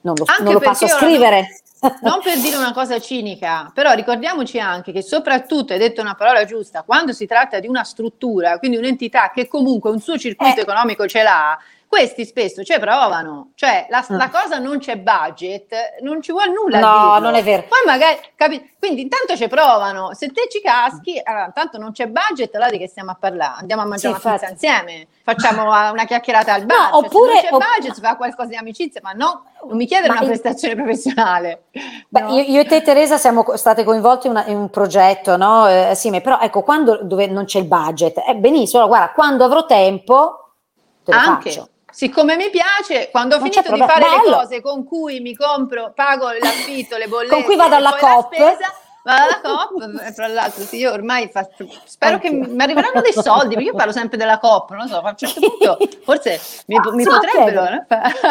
non 0.00 0.14
lo, 0.16 0.24
non 0.42 0.52
lo 0.54 0.60
posso 0.60 0.86
scrivere. 0.88 1.60
Non 2.00 2.20
per 2.22 2.38
dire 2.38 2.56
una 2.56 2.72
cosa 2.72 2.98
cinica, 2.98 3.70
però 3.74 3.92
ricordiamoci 3.92 4.58
anche 4.58 4.90
che 4.90 5.02
soprattutto, 5.02 5.74
hai 5.74 5.78
detto 5.78 6.00
una 6.00 6.14
parola 6.14 6.44
giusta, 6.46 6.82
quando 6.82 7.12
si 7.12 7.26
tratta 7.26 7.60
di 7.60 7.68
una 7.68 7.84
struttura, 7.84 8.58
quindi 8.58 8.78
un'entità 8.78 9.30
che 9.34 9.46
comunque 9.46 9.90
un 9.90 10.00
suo 10.00 10.16
circuito 10.16 10.60
eh. 10.60 10.62
economico 10.62 11.06
ce 11.06 11.22
l'ha, 11.22 11.58
questi 11.94 12.24
spesso 12.24 12.64
ci 12.64 12.76
provano, 12.80 13.52
cioè 13.54 13.86
la, 13.88 14.00
mm. 14.00 14.16
la, 14.16 14.28
cosa 14.28 14.58
non 14.58 14.78
c'è 14.78 14.96
budget, 14.96 16.00
non 16.00 16.20
ci 16.20 16.32
vuole 16.32 16.50
nulla. 16.50 16.80
No, 16.80 17.18
non 17.20 17.36
è 17.36 17.42
vero. 17.44 17.62
Poi 17.68 17.78
magari, 17.86 18.18
capi- 18.34 18.72
quindi 18.80 19.02
intanto 19.02 19.36
ci 19.36 19.46
provano, 19.46 20.12
se 20.12 20.26
te 20.32 20.48
ci 20.50 20.60
caschi, 20.60 21.20
allora, 21.22 21.52
tanto 21.54 21.78
non 21.78 21.92
c'è 21.92 22.08
budget, 22.08 22.52
allora 22.56 22.70
di 22.70 22.78
che 22.78 22.88
stiamo 22.88 23.12
a 23.12 23.14
parlare? 23.14 23.60
Andiamo 23.60 23.82
a 23.82 23.84
mangiare 23.84 24.18
sì, 24.18 24.26
una 24.26 24.36
pizza 24.36 24.50
insieme, 24.50 25.06
facciamo 25.22 25.62
una 25.92 26.04
chiacchierata 26.04 26.52
al 26.52 26.64
bar, 26.64 26.90
no, 26.90 26.98
cioè, 26.98 27.04
oppure, 27.04 27.32
se 27.36 27.48
non 27.48 27.60
c'è 27.60 27.66
opp- 27.66 27.76
budget 27.76 27.94
si 27.94 28.00
fa 28.00 28.16
qualcosa 28.16 28.48
di 28.48 28.56
amicizia, 28.56 29.00
ma 29.00 29.12
no, 29.12 29.44
non 29.68 29.76
mi 29.76 29.86
chiedere 29.86 30.10
una 30.10 30.22
il... 30.22 30.26
prestazione 30.26 30.74
professionale. 30.74 31.66
Beh, 32.08 32.20
no. 32.22 32.34
io, 32.34 32.42
io, 32.42 32.60
e 32.62 32.64
te 32.64 32.82
Teresa 32.82 33.18
siamo 33.18 33.44
state 33.54 33.84
coinvolte 33.84 34.26
in, 34.26 34.32
una, 34.32 34.46
in 34.46 34.56
un 34.56 34.68
progetto, 34.68 35.36
no? 35.36 35.68
Eh, 35.68 35.92
sì, 35.94 36.10
però 36.20 36.40
ecco, 36.40 36.62
quando 36.62 37.04
dove 37.04 37.28
non 37.28 37.44
c'è 37.44 37.60
il 37.60 37.66
budget, 37.66 38.18
è 38.18 38.30
eh, 38.30 38.34
benissimo, 38.34 38.84
guarda, 38.88 39.12
quando 39.12 39.44
avrò 39.44 39.64
tempo 39.64 40.40
te 41.04 41.12
lo 41.12 41.18
Anche. 41.18 41.50
faccio 41.50 41.68
siccome 41.94 42.36
mi 42.36 42.50
piace, 42.50 43.08
quando 43.10 43.36
ho 43.36 43.38
non 43.38 43.48
finito 43.48 43.72
di 43.72 43.78
fare 43.78 44.00
bello. 44.00 44.30
le 44.30 44.42
cose 44.42 44.60
con 44.60 44.84
cui 44.84 45.20
mi 45.20 45.34
compro, 45.36 45.92
pago 45.94 46.28
l'affitto, 46.30 46.96
le 46.96 47.06
bollette, 47.06 47.34
con 47.34 47.44
cui 47.44 47.56
vado 47.56 47.76
alla 47.76 47.96
COP, 47.96 48.36
vado 49.04 49.22
alla 49.22 49.40
COP, 49.40 50.12
tra 50.12 50.26
l'altro 50.26 50.64
sì, 50.64 50.78
io 50.78 50.92
ormai 50.92 51.28
faccio, 51.28 51.68
spero 51.84 52.14
Anche. 52.14 52.30
che 52.30 52.34
mi 52.34 52.62
arriveranno 52.62 53.00
dei 53.00 53.12
soldi, 53.12 53.54
perché 53.54 53.70
io 53.70 53.74
parlo 53.74 53.92
sempre 53.92 54.16
della 54.16 54.38
COP, 54.38 54.70
non 54.72 54.88
so, 54.88 54.98
a 54.98 55.08
un 55.08 55.16
certo 55.16 55.40
punto 55.40 55.78
forse 56.02 56.40
mi, 56.66 56.78
mi 56.92 57.02
sì, 57.04 57.08
potrebbero. 57.08 57.62
No? 57.70 57.86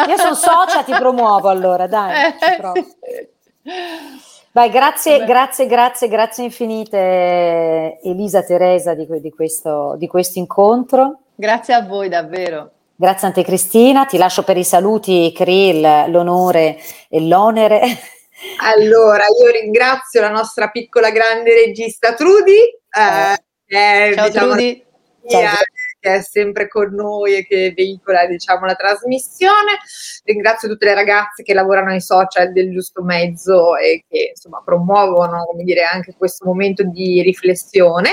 Io 0.08 0.16
sono 0.18 0.34
socia, 0.34 0.82
ti 0.82 0.92
promuovo 0.92 1.48
allora, 1.48 1.86
dai. 1.86 2.34
Eh, 3.66 4.12
Vai, 4.52 4.70
grazie, 4.70 5.24
grazie, 5.24 5.66
grazie, 5.66 6.06
grazie 6.06 6.44
infinite 6.44 7.98
Elisa 8.04 8.44
Teresa 8.44 8.94
di, 8.94 9.04
di, 9.20 9.30
questo, 9.32 9.96
di 9.96 10.06
questo 10.06 10.38
incontro. 10.38 11.22
Grazie 11.34 11.74
a 11.74 11.82
voi 11.82 12.08
davvero. 12.08 12.73
Grazie 12.96 13.28
a 13.28 13.32
te 13.32 13.42
Cristina, 13.42 14.04
ti 14.04 14.16
lascio 14.16 14.44
per 14.44 14.56
i 14.56 14.62
saluti 14.62 15.32
Krill, 15.34 16.10
l'onore 16.10 16.78
e 17.08 17.20
l'onere. 17.20 17.80
Allora, 18.58 19.24
io 19.26 19.50
ringrazio 19.50 20.20
la 20.20 20.28
nostra 20.28 20.68
piccola 20.68 21.10
grande 21.10 21.54
regista 21.54 22.14
Trudy, 22.14 22.58
eh, 22.58 23.38
che, 23.64 24.12
Ciao 24.14 24.26
diciamo, 24.26 24.52
Trudy. 24.52 24.84
Ciao. 25.26 25.54
che 26.00 26.14
è 26.16 26.20
sempre 26.20 26.68
con 26.68 26.92
noi 26.92 27.36
e 27.36 27.46
che 27.46 27.72
veicola 27.74 28.26
diciamo, 28.26 28.66
la 28.66 28.74
trasmissione. 28.74 29.78
Ringrazio 30.24 30.68
tutte 30.68 30.86
le 30.86 30.94
ragazze 30.94 31.42
che 31.42 31.54
lavorano 31.54 31.92
ai 31.92 32.00
social 32.00 32.52
del 32.52 32.70
giusto 32.70 33.02
mezzo 33.02 33.76
e 33.76 34.04
che 34.06 34.32
insomma, 34.34 34.60
promuovono 34.62 35.44
come 35.46 35.62
dire, 35.62 35.84
anche 35.84 36.14
questo 36.16 36.44
momento 36.44 36.82
di 36.82 37.22
riflessione. 37.22 38.10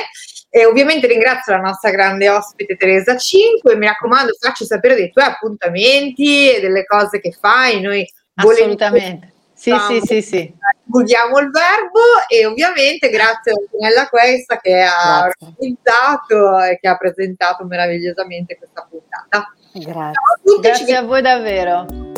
E 0.53 0.65
ovviamente 0.65 1.07
ringrazio 1.07 1.53
la 1.53 1.61
nostra 1.61 1.91
grande 1.91 2.29
ospite 2.29 2.75
Teresa 2.75 3.15
5 3.15 3.77
mi 3.77 3.85
raccomando 3.85 4.33
facci 4.37 4.65
sapere 4.65 4.95
dei 4.95 5.09
tuoi 5.09 5.23
appuntamenti 5.23 6.53
e 6.53 6.59
delle 6.59 6.85
cose 6.85 7.21
che 7.21 7.31
fai. 7.31 7.79
Noi 7.79 8.05
Assolutamente. 8.35 9.33
Sì, 9.53 9.73
sì, 9.87 10.01
sì, 10.03 10.21
sì. 10.21 10.53
Divulghiamo 10.83 11.37
il 11.37 11.51
verbo 11.51 11.99
e 12.27 12.45
ovviamente 12.45 13.09
grazie 13.09 13.51
a 13.51 13.55
Antonella 13.59 14.09
Questa 14.09 14.57
che 14.59 14.81
ha 14.81 15.27
organizzato 15.27 16.59
e 16.59 16.79
che 16.79 16.87
ha 16.87 16.97
presentato 16.97 17.63
meravigliosamente 17.65 18.57
questa 18.57 18.87
puntata. 18.89 19.53
Grazie. 19.73 20.59
Grazie 20.59 20.95
a 20.95 21.03
voi 21.03 21.21
davvero. 21.21 22.10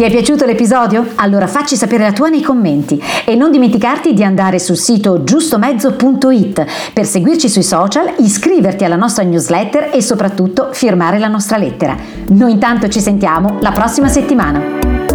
Ti 0.00 0.06
è 0.06 0.10
piaciuto 0.10 0.46
l'episodio? 0.46 1.08
Allora 1.16 1.46
facci 1.46 1.76
sapere 1.76 2.04
la 2.04 2.12
tua 2.12 2.30
nei 2.30 2.40
commenti 2.40 2.98
e 3.26 3.34
non 3.34 3.50
dimenticarti 3.50 4.14
di 4.14 4.24
andare 4.24 4.58
sul 4.58 4.78
sito 4.78 5.24
giustomezzo.it 5.24 6.64
per 6.94 7.04
seguirci 7.04 7.50
sui 7.50 7.62
social, 7.62 8.14
iscriverti 8.16 8.82
alla 8.82 8.96
nostra 8.96 9.24
newsletter 9.24 9.90
e 9.92 10.00
soprattutto 10.00 10.70
firmare 10.72 11.18
la 11.18 11.28
nostra 11.28 11.58
lettera. 11.58 11.94
Noi 12.28 12.52
intanto 12.52 12.88
ci 12.88 13.02
sentiamo 13.02 13.58
la 13.60 13.72
prossima 13.72 14.08
settimana. 14.08 15.09